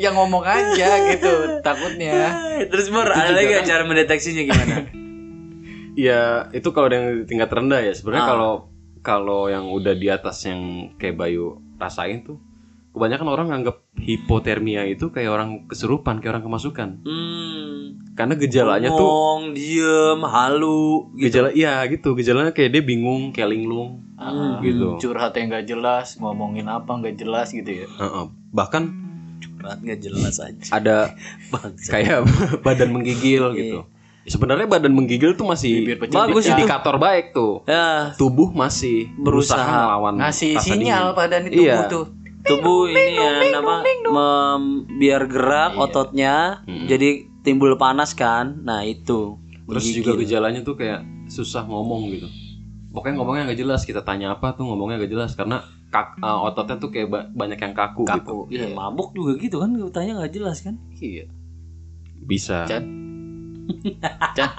Yang 0.00 0.14
ngomong 0.14 0.42
aja 0.42 0.88
gitu 1.06 1.32
takutnya 1.66 2.32
Terus 2.62 2.88
Bor, 2.88 3.04
ada 3.04 3.30
lagi 3.30 3.48
nggak 3.48 3.64
cara 3.64 3.82
mendeteksinya 3.84 4.42
gimana? 4.42 4.76
Ya 5.92 6.48
itu 6.50 6.70
kalau 6.70 6.86
yang 6.88 7.26
tingkat 7.26 7.50
rendah 7.50 7.82
ya. 7.82 7.92
Sebenarnya 7.92 8.24
Ah. 8.24 8.30
kalau 8.30 8.52
kalau 9.00 9.42
yang 9.46 9.68
udah 9.68 9.92
di 9.92 10.06
atas 10.06 10.44
yang 10.44 10.60
kayak 10.96 11.18
Bayu 11.18 11.58
rasain 11.76 12.22
tuh, 12.22 12.38
kebanyakan 12.90 13.28
orang 13.28 13.46
nganggap 13.48 13.82
hipotermia 13.98 14.86
itu 14.86 15.08
kayak 15.08 15.28
orang 15.28 15.50
kesurupan, 15.66 16.20
kayak 16.20 16.32
orang 16.32 16.46
kemasukan. 16.46 16.88
Hmm. 17.02 17.98
Karena 18.12 18.34
gejalanya 18.34 18.88
tuh 18.88 19.02
Ngomong, 19.02 19.42
diem, 19.52 20.20
halu 20.22 21.10
gitu. 21.14 21.26
gejala 21.26 21.48
iya 21.52 21.80
gitu, 21.84 22.12
gejalanya 22.12 22.52
kayak 22.52 22.70
dia 22.70 22.82
bingung, 22.82 23.32
kayak 23.32 23.50
linglung 23.50 24.04
Ah, 24.14 24.60
gitu. 24.60 25.00
curhat 25.00 25.32
yang 25.34 25.48
nggak 25.48 25.66
jelas 25.66 26.14
ngomongin 26.16 26.64
apa 26.64 26.92
nggak 26.92 27.16
jelas 27.16 27.50
gitu 27.50 27.66
ya 27.66 27.88
Heeh. 27.90 28.24
Bahkan 28.52 28.82
Berat 29.60 29.78
nggak 29.78 30.00
jelas 30.00 30.36
aja. 30.36 30.62
ada 30.70 30.96
Bangsa. 31.52 31.88
kayak 31.90 32.18
badan 32.64 32.90
menggigil 32.90 33.52
gitu. 33.54 33.80
Sebenarnya 34.22 34.64
badan 34.64 34.92
menggigil 34.92 35.32
tuh 35.32 35.44
masih 35.44 35.80
Bibir 35.80 35.96
pecah 35.98 36.22
Bagus 36.22 36.44
pecah. 36.44 36.52
itu. 36.52 36.58
indikator 36.58 36.96
baik 36.96 37.32
tuh. 37.32 37.64
Ya, 37.64 38.12
Tubuh 38.14 38.50
masih 38.50 39.08
berusaha, 39.14 39.56
Berusaha. 39.56 39.80
melawan 39.86 40.14
ngasih 40.18 40.50
rasa 40.54 40.64
sinyal 40.66 41.04
dingin. 41.06 41.16
pada 41.16 41.36
itu 41.42 41.60
Iya. 41.62 41.76
tuh 41.86 42.04
tubuh 42.40 42.80
ini 42.86 43.16
ya 43.16 43.30
mem- 44.06 44.80
biar 44.94 45.22
gerak 45.24 45.72
Iya. 45.72 45.80
ototnya 45.80 46.34
Hmm. 46.62 46.86
jadi 46.86 47.08
timbul 47.40 47.76
panas 47.76 48.12
kan. 48.12 48.60
Nah, 48.60 48.80
itu. 48.82 49.36
Terus 49.64 49.82
Menggigil. 49.82 50.00
juga 50.02 50.12
gejalanya 50.18 50.60
tuh 50.60 50.74
kayak 50.74 51.00
susah 51.26 51.62
ngomong 51.62 52.10
gitu. 52.10 52.28
Pokoknya 52.90 53.16
ngomongnya 53.16 53.42
nggak 53.46 53.58
jelas. 53.58 53.80
Kita 53.82 54.02
tanya 54.02 54.34
apa 54.34 54.52
tuh 54.52 54.66
ngomongnya 54.66 54.98
nggak 54.98 55.10
jelas 55.10 55.32
karena 55.32 55.62
kak, 55.90 56.16
eh, 56.16 56.38
ototnya 56.40 56.76
tuh 56.76 56.88
kayak 56.88 57.08
ba- 57.08 57.28
banyak 57.28 57.58
yang 57.58 57.74
kaku, 57.74 58.02
gitu. 58.04 58.14
kaku 58.16 58.38
Iya, 58.48 58.66
iya. 58.66 58.72
mabuk 58.72 59.10
juga 59.10 59.34
gitu 59.36 59.58
kan 59.58 59.70
tanya 59.90 60.12
nggak 60.16 60.32
jelas 60.32 60.58
kan. 60.60 60.78
iya 60.96 61.26
Bisa. 62.20 62.62
Chan 62.64 62.84
Chan 64.36 64.50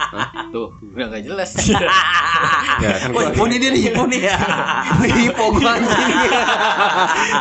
tuh 0.50 0.72
udah 0.88 1.06
nggak 1.08 1.24
jelas 1.26 1.52
Ya, 2.82 2.96
kan 2.98 3.12
Hipo 3.12 3.44
nih 3.46 3.58
dia 3.58 3.70
nih, 3.70 3.82
hipo 3.86 4.04
nih 4.08 4.22
ya. 4.24 4.38
hipo 5.20 5.44
gua 5.54 5.72
anjing 5.74 6.10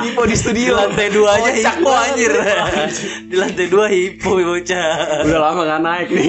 hipo 0.02 0.22
di 0.22 0.28
Di 0.28 0.36
studio 0.36 0.76
lantai 0.76 1.08
dua 1.08 1.30
aja 1.32 1.48
Kocak 1.48 1.74
hipo 1.74 1.90
anjir. 1.90 2.32
Di 3.24 3.36
lantai 3.36 3.66
dua 3.66 3.86
hipo 3.88 4.30
bocah. 4.36 5.24
udah 5.24 5.38
lama 5.40 5.60
nggak 5.64 5.80
naik 5.80 6.08
nih. 6.10 6.28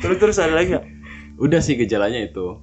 Terus 0.00 0.16
terus 0.16 0.36
ada 0.38 0.54
lagi 0.54 0.72
nggak? 0.72 0.86
udah 1.36 1.60
sih 1.60 1.74
gejalanya 1.74 2.18
itu. 2.20 2.58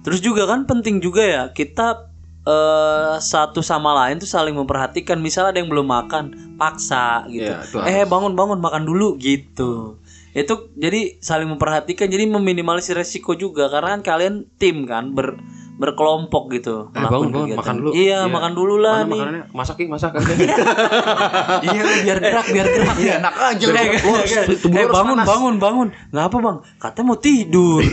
Terus 0.00 0.20
juga 0.24 0.48
kan 0.48 0.64
penting 0.64 1.00
juga 1.00 1.22
ya 1.22 1.42
kita 1.52 2.08
eh 2.40 3.16
satu 3.20 3.60
sama 3.60 3.92
lain 3.92 4.16
tuh 4.16 4.30
saling 4.30 4.56
memperhatikan. 4.56 5.20
Misal 5.20 5.52
ada 5.52 5.60
yang 5.60 5.68
belum 5.68 5.84
makan, 5.84 6.56
paksa 6.56 7.28
gitu. 7.28 7.52
Itu 7.52 7.76
eh 7.84 8.08
bangun 8.08 8.32
bangun 8.32 8.58
makan 8.64 8.88
dulu 8.88 9.20
gitu. 9.20 10.00
Itu 10.32 10.72
jadi 10.78 11.20
saling 11.20 11.50
memperhatikan 11.52 12.08
jadi 12.08 12.24
meminimalisir 12.30 12.96
resiko 12.96 13.36
juga 13.36 13.68
karena 13.68 13.98
kan 13.98 14.02
kalian 14.06 14.34
tim 14.56 14.88
kan 14.88 15.12
ber 15.12 15.36
berkelompok 15.80 16.44
gitu. 16.52 16.92
Eh, 16.92 17.00
bangun, 17.00 17.26
bangun, 17.26 17.32
kegiatan. 17.48 17.56
makan 17.56 17.74
dulu. 17.74 17.90
Iya, 17.90 18.04
Iya. 18.04 18.18
makan 18.28 18.52
dulu 18.52 18.74
lah 18.76 18.96
Mana 18.98 19.02
nih. 19.02 19.10
makanannya? 19.16 19.42
Masak 19.50 19.74
nih, 19.74 19.88
masak. 19.88 20.10
iya 21.66 21.82
biar 22.04 22.18
gerak 22.20 22.46
biar 22.46 22.66
gerak 22.68 22.96
ya 22.96 23.12
enak 23.16 23.34
aja 23.34 23.64
lu 23.64 23.72
Eh, 23.72 23.84
Lu 23.96 24.10
harus- 24.12 24.60
tubuh 24.60 24.70
lu 24.70 24.78
eh, 24.78 24.86
bangun 24.86 25.16
panas. 25.16 25.26
bangun 25.26 25.54
bangun. 25.56 25.88
Ngapa 26.10 26.36
bang? 26.38 26.56
Katanya 26.76 27.04
mau 27.06 27.16
tidur. 27.18 27.80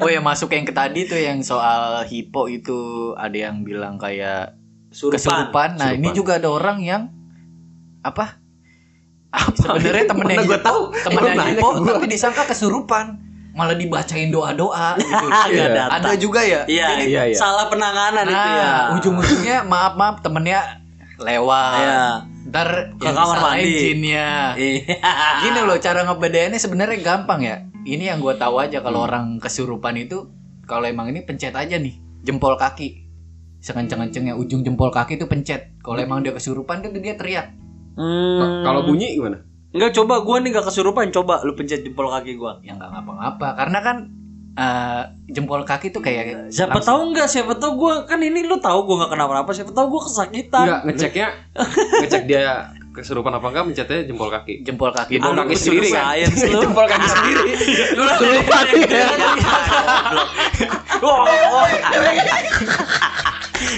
oh 0.00 0.08
ya 0.08 0.20
masuk 0.20 0.48
yang 0.50 0.62
ke 0.62 0.70
tadi 0.70 1.04
tuh 1.04 1.16
yang 1.16 1.40
soal 1.40 2.02
hipo 2.04 2.46
itu 2.46 3.10
ada 3.14 3.36
yang 3.36 3.60
bilang 3.60 3.96
kayak 3.96 4.54
kesurupan. 4.90 5.74
Nah, 5.74 5.90
ini 5.90 6.04
Kesurupan. 6.04 6.14
juga 6.14 6.30
ada 6.38 6.48
orang 6.48 6.76
yang 6.80 7.02
apa? 8.00 8.38
Sebenarnya 9.56 10.04
temennya 10.06 10.40
hipo, 10.40 10.56
tahu? 10.58 10.80
temennya 10.96 11.44
hipo, 11.52 11.66
tapi 11.84 12.04
disangka 12.06 12.42
kesurupan. 12.44 13.18
Malah 13.50 13.74
dibacain 13.74 14.30
doa-doa 14.30 14.94
gitu. 15.00 15.26
Datang. 15.58 15.88
ada 15.90 16.10
juga 16.14 16.40
ya. 16.40 16.62
Iya, 16.64 16.86
Jadi, 16.94 17.04
iya, 17.10 17.22
iya. 17.30 17.36
salah 17.36 17.66
penanganan 17.66 18.24
itu 18.24 18.48
ya. 18.48 18.62
Nah, 18.62 18.82
ujung-ujungnya 18.96 19.56
maaf 19.64 19.94
maaf 19.98 20.22
temennya 20.22 20.82
lewat. 21.18 21.74
Iya. 21.76 22.02
Ntar 22.50 22.68
Ke 22.96 23.10
kamar 23.10 23.38
mandi. 23.38 23.70
jinnya. 23.74 24.54
Iya. 24.54 24.96
Gini 25.42 25.60
loh 25.62 25.76
cara 25.76 26.02
ngebedainnya 26.02 26.58
sebenarnya 26.58 26.98
gampang 27.00 27.40
ya. 27.42 27.56
Ini 27.80 28.12
yang 28.12 28.20
gue 28.20 28.34
tahu 28.34 28.60
aja 28.60 28.80
kalau 28.80 29.04
orang 29.04 29.38
kesurupan 29.38 29.96
itu 29.96 30.28
kalau 30.64 30.84
emang 30.84 31.10
ini 31.10 31.24
pencet 31.24 31.52
aja 31.52 31.76
nih 31.76 31.96
jempol 32.22 32.54
kaki. 32.54 33.08
Sekenceng-kencengnya 33.60 34.36
ujung 34.36 34.64
jempol 34.64 34.88
kaki 34.88 35.18
itu 35.18 35.28
pencet. 35.28 35.76
Kalau 35.80 35.98
emang 35.98 36.22
dia 36.22 36.32
kesurupan 36.32 36.80
kan 36.80 36.90
dia 36.92 37.12
teriak. 37.12 37.52
Hmm. 37.98 38.64
Kalau 38.64 38.86
bunyi 38.86 39.18
gimana? 39.18 39.42
Enggak 39.70 39.90
coba 39.94 40.14
gua 40.20 40.36
nih 40.38 40.50
gak 40.50 40.66
kesurupan 40.66 41.10
coba 41.10 41.40
lu 41.42 41.54
pencet 41.54 41.80
jempol 41.80 42.06
kaki 42.06 42.34
gua. 42.34 42.58
Ya 42.60 42.74
nggak 42.74 42.90
ngapa-ngapa 42.90 43.48
karena 43.54 43.78
kan 43.78 43.96
eh, 44.52 45.02
jempol 45.28 45.62
kaki 45.62 45.88
tuh 45.88 46.00
kayak 46.00 46.50
Siapa 46.50 46.74
langsung- 46.74 46.90
tahu 46.90 47.00
enggak 47.08 47.28
siapa 47.28 47.54
tahu 47.54 47.72
gua 47.76 48.02
kan 48.02 48.18
ini 48.18 48.42
lu 48.42 48.58
tahu 48.58 48.82
gua 48.82 48.96
nggak 49.00 49.12
kenapa-napa 49.14 49.50
siapa 49.50 49.70
tahu 49.70 49.86
gua 49.88 50.02
kesakitan. 50.04 50.64
Enggak, 50.66 50.80
ngeceknya 50.84 51.26
ngecek 52.00 52.22
dia 52.26 52.44
kesurupan 52.90 53.30
apa 53.30 53.46
enggak 53.46 53.64
mencetnya 53.64 54.02
jempol 54.02 54.26
kaki. 54.28 54.66
jempol 54.66 54.90
kaki 54.90 55.14
Jempol 55.16 55.32
lu 55.32 55.40
kaki 55.40 55.54
sendiri 55.54 55.88
kan? 55.88 56.18
jempol 56.66 56.86
kaki 56.90 57.06
sendiri. 57.06 57.42
Lu 57.96 58.02
kesurupan. 58.04 58.64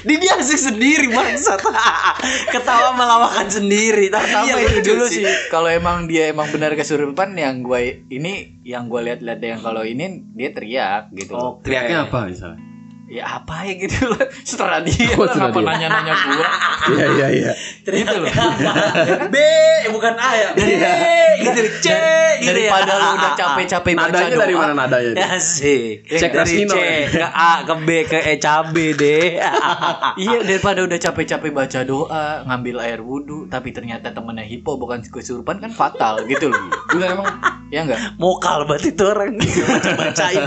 Di 0.03 0.15
dia 0.17 0.37
asik 0.37 0.59
sendiri 0.59 1.07
bangsat. 1.09 1.59
Ketawa 2.55 2.95
melawakan 2.95 3.49
sendiri. 3.49 4.09
Tapi 4.09 4.49
iya, 4.49 4.57
itu 4.63 4.95
dulu 4.95 5.07
sih. 5.07 5.23
sih. 5.23 5.27
Kalau 5.49 5.67
emang 5.67 6.07
dia 6.07 6.29
emang 6.29 6.49
benar 6.49 6.73
kesurupan 6.73 7.35
yang 7.35 7.61
gue 7.61 8.07
ini 8.09 8.63
yang 8.63 8.87
gue 8.87 9.01
lihat-lihat 9.03 9.41
yang 9.41 9.61
kalau 9.61 9.83
ini 9.83 10.23
dia 10.33 10.51
teriak 10.51 11.11
gitu. 11.13 11.35
Oke. 11.35 11.67
Teriaknya 11.67 12.07
apa 12.07 12.27
misalnya? 12.27 12.61
ya 13.13 13.29
apa 13.29 13.69
ya 13.69 13.77
gitu 13.77 14.09
loh 14.09 14.25
setelah 14.49 14.81
dia 14.81 15.13
Oh, 15.21 15.29
kenapa 15.29 15.61
dia. 15.61 15.69
nanya-nanya 15.69 16.15
gua 16.17 16.49
Iya 16.97 17.07
iya 17.13 17.27
iya. 17.29 17.53
gitu 17.85 18.15
loh 18.17 18.33
B 19.35 19.37
bukan 19.93 20.15
A 20.17 20.31
ya. 20.33 20.49
B 20.57 20.65
gitu 21.43 21.61
C 21.83 21.89
gitu 22.43 22.59
ya. 22.59 22.71
daripada 22.73 22.93
lu 22.95 23.09
udah 23.19 23.33
capek-capek 23.35 23.93
baca 23.95 24.09
Nadanya 24.09 24.31
doa 24.31 24.43
dari 24.43 24.55
mana 24.55 24.73
nadanya? 24.75 25.13
Ya 25.23 25.31
sih. 25.39 25.83
Cek 26.07 26.31
dari 26.33 26.55
C 26.67 26.75
ya. 26.75 27.07
ke 27.11 27.27
A 27.27 27.53
ke 27.63 27.75
B 27.83 27.89
ke 28.07 28.19
E 28.19 28.35
cabe 28.39 28.87
deh. 28.95 29.27
iya 30.23 30.39
daripada 30.43 30.81
udah 30.83 30.99
capek-capek 30.99 31.51
baca 31.51 31.81
doa 31.83 32.25
ngambil 32.47 32.77
air 32.83 33.01
wudhu 33.01 33.47
tapi 33.47 33.71
ternyata 33.71 34.11
temennya 34.11 34.45
hipo 34.45 34.77
bukan 34.77 35.03
kesurupan 35.03 35.59
kan 35.59 35.71
fatal 35.73 36.23
gitu 36.27 36.49
loh 36.49 36.61
Enggak 36.93 37.09
emang 37.15 37.29
ya 37.73 37.81
enggak 37.85 38.01
Mokal 38.21 38.69
banget 38.69 38.93
itu 38.95 39.03
orang 39.09 39.39
baca-bacain. 39.69 40.45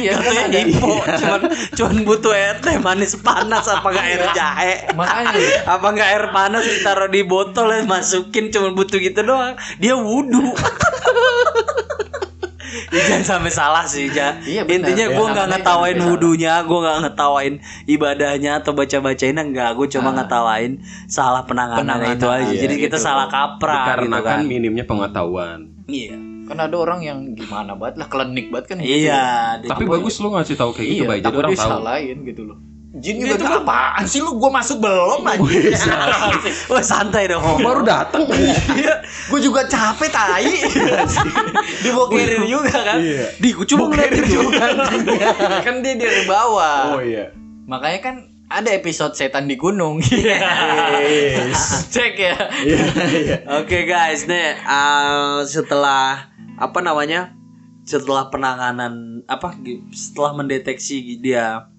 iya 0.00 0.12
kan 0.18 0.50
info 0.50 0.98
cuman 1.04 1.40
cuman 1.76 1.96
butuh 2.02 2.32
air 2.32 2.56
teh 2.58 2.76
manis 2.80 3.14
panas 3.20 3.68
apa 3.68 3.86
enggak 3.92 4.06
air 4.06 4.22
jahe. 4.32 4.74
makanya 4.96 5.32
Apa 5.68 5.86
enggak 5.92 6.08
air 6.08 6.24
panas 6.32 6.64
ditaruh 6.64 7.10
di 7.10 7.22
botol 7.22 7.68
ya 7.70 7.84
masukin 7.84 8.48
cuman 8.50 8.72
butuh 8.72 8.98
gitu 8.98 9.20
doang. 9.22 9.54
Dia 9.78 9.94
wudhu. 9.94 10.15
Ya, 12.86 13.02
jangan 13.04 13.24
sampai 13.26 13.50
salah 13.50 13.84
sih 13.84 14.08
ja. 14.08 14.36
Iya, 14.40 14.62
benar. 14.62 14.88
Intinya 14.88 15.06
gue 15.08 15.20
Ya, 15.20 15.32
nggak 15.32 15.46
ngetawain 15.50 15.98
wudhunya, 16.02 16.54
gue 16.62 16.78
nggak 16.78 16.98
ngetawain 17.02 17.54
ibadahnya 17.84 18.52
atau 18.56 18.72
baca 18.72 18.98
bacainnya 19.00 19.42
enggak. 19.42 19.70
Gue 19.74 19.86
cuma 19.88 20.10
Ah. 20.10 20.14
ngetawain 20.16 20.72
salah 21.06 21.42
penanganan 21.42 21.82
Penanganan, 21.82 22.14
itu 22.14 22.26
aja. 22.26 22.46
iya, 22.46 22.60
Jadi 22.62 22.74
kita 22.78 22.96
gitu. 22.96 23.04
salah 23.04 23.26
kaprah 23.26 23.74
gitu 23.74 24.06
dikarenakan 24.06 24.38
kan. 24.38 24.46
minimnya 24.46 24.84
pengetahuan. 24.84 25.58
Iya. 25.86 26.16
kan 26.46 26.62
ada 26.62 26.78
orang 26.78 27.02
yang 27.02 27.18
gimana 27.34 27.74
banget 27.74 27.98
lah 27.98 28.06
klinik 28.06 28.46
banget 28.48 28.66
kan 28.70 28.76
gitu. 28.78 28.86
Iya. 29.02 29.58
Tapi 29.60 29.82
Apa- 29.82 29.92
bagus 29.92 30.14
lu 30.16 30.30
ngasih 30.30 30.54
tahu 30.54 30.70
kayak 30.70 30.86
gitu, 30.86 30.94
iya 30.96 31.04
Bay. 31.04 31.16
Jadi 31.16 31.26
takut 31.26 31.40
orang 31.40 31.50
tahu. 31.50 31.58
disalahin 31.58 32.18
gitu 32.22 32.42
loh 32.44 32.58
Jin 32.96 33.20
juga 33.20 33.36
tuh 33.36 33.48
apaan 33.60 34.04
sih 34.08 34.24
lu 34.24 34.40
gua 34.40 34.48
masuk 34.48 34.80
belum 34.80 35.20
aja 35.20 35.44
Wah 36.72 36.80
santai 36.80 37.28
dong. 37.28 37.44
Baru 37.60 37.84
datang. 37.84 38.24
Iya, 38.72 39.04
gue 39.04 39.40
juga 39.40 39.68
capek 39.68 40.08
tai. 40.08 40.48
dibokerin 41.84 42.48
juga 42.48 42.72
kan. 42.72 42.96
Iya. 42.96 43.36
Di 43.36 43.48
gue 43.52 43.66
cuma 43.68 43.92
ngeliatin 43.92 44.24
juga. 44.24 44.64
kan 45.66 45.84
dia 45.84 45.94
dari 46.00 46.24
bawah. 46.24 46.96
Oh 46.96 47.02
iya. 47.04 47.36
Makanya 47.68 48.00
kan 48.00 48.16
ada 48.48 48.72
episode 48.72 49.12
setan 49.12 49.44
di 49.44 49.60
gunung. 49.60 50.00
Cek 51.92 52.14
ya. 52.16 52.36
Oke 53.60 53.84
guys, 53.84 54.24
nih 54.24 54.56
uh, 54.64 55.44
setelah 55.44 56.32
apa 56.56 56.78
namanya? 56.80 57.36
Setelah 57.86 58.32
penanganan 58.32 59.22
apa 59.28 59.52
setelah 59.92 60.32
mendeteksi 60.32 61.20
dia 61.22 61.75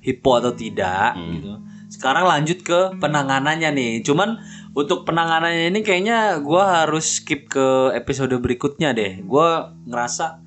hipo 0.00 0.30
atau 0.34 0.52
tidak 0.52 1.12
Hmm. 1.12 1.32
gitu. 1.34 1.52
Sekarang 1.90 2.24
lanjut 2.24 2.60
ke 2.60 2.96
penanganannya 2.96 3.70
nih. 3.70 3.92
Cuman 4.00 4.38
untuk 4.72 5.02
penanganannya 5.02 5.68
ini 5.68 5.80
kayaknya 5.80 6.38
gua 6.38 6.82
harus 6.82 7.18
skip 7.18 7.46
ke 7.46 7.66
episode 7.92 8.30
berikutnya 8.36 8.90
deh. 8.90 9.20
Gua 9.20 9.74
ngerasa 9.82 10.38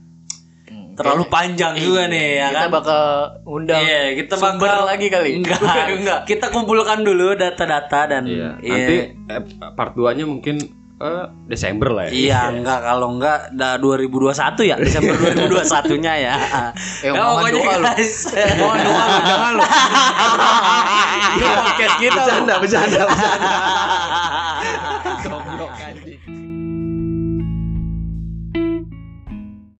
terlalu 0.94 1.26
panjang 1.26 1.74
juga 1.76 2.06
nih 2.06 2.38
ya 2.38 2.48
Kita 2.48 2.60
kan. 2.60 2.70
bakal 2.72 3.02
undang 3.44 3.82
Iya, 3.82 4.13
kita 4.13 4.34
sumber 4.38 4.70
bakal 4.70 4.86
lagi 4.86 5.08
kali. 5.10 5.30
Enggak, 5.42 5.60
enggak. 5.89 6.20
Kita 6.24 6.46
kumpulkan 6.48 7.02
dulu 7.02 7.34
data-data 7.34 8.00
dan 8.08 8.24
Iya. 8.24 8.50
iya. 8.62 8.72
Nanti 8.72 8.96
eh, 9.26 9.42
part 9.74 9.94
2-nya 9.94 10.24
mungkin 10.24 10.62
eh, 11.00 11.26
Desember 11.48 11.90
lah 11.90 12.04
ya. 12.08 12.12
Iya, 12.14 12.40
enggak 12.54 12.80
kalau 12.84 13.08
enggak 13.18 13.50
da 13.54 13.78
2021 13.78 14.64
ya, 14.66 14.76
Desember 14.78 15.16
2021-nya 15.18 16.14
ya. 16.20 16.36
Eh, 17.02 17.10
Ya, 17.10 17.14
pokoknya 17.18 17.52
doa 17.58 17.76
lu. 17.78 17.84
Mohon 18.62 18.78
doa 18.84 19.04
lu, 19.04 19.20
jangan 19.26 19.52
lu. 19.58 19.64
Ini 21.34 21.46
podcast 21.58 21.96
kita. 21.98 22.14
bercanda, 22.22 22.54
bercanda. 22.62 23.02
Anjing. 23.10 25.10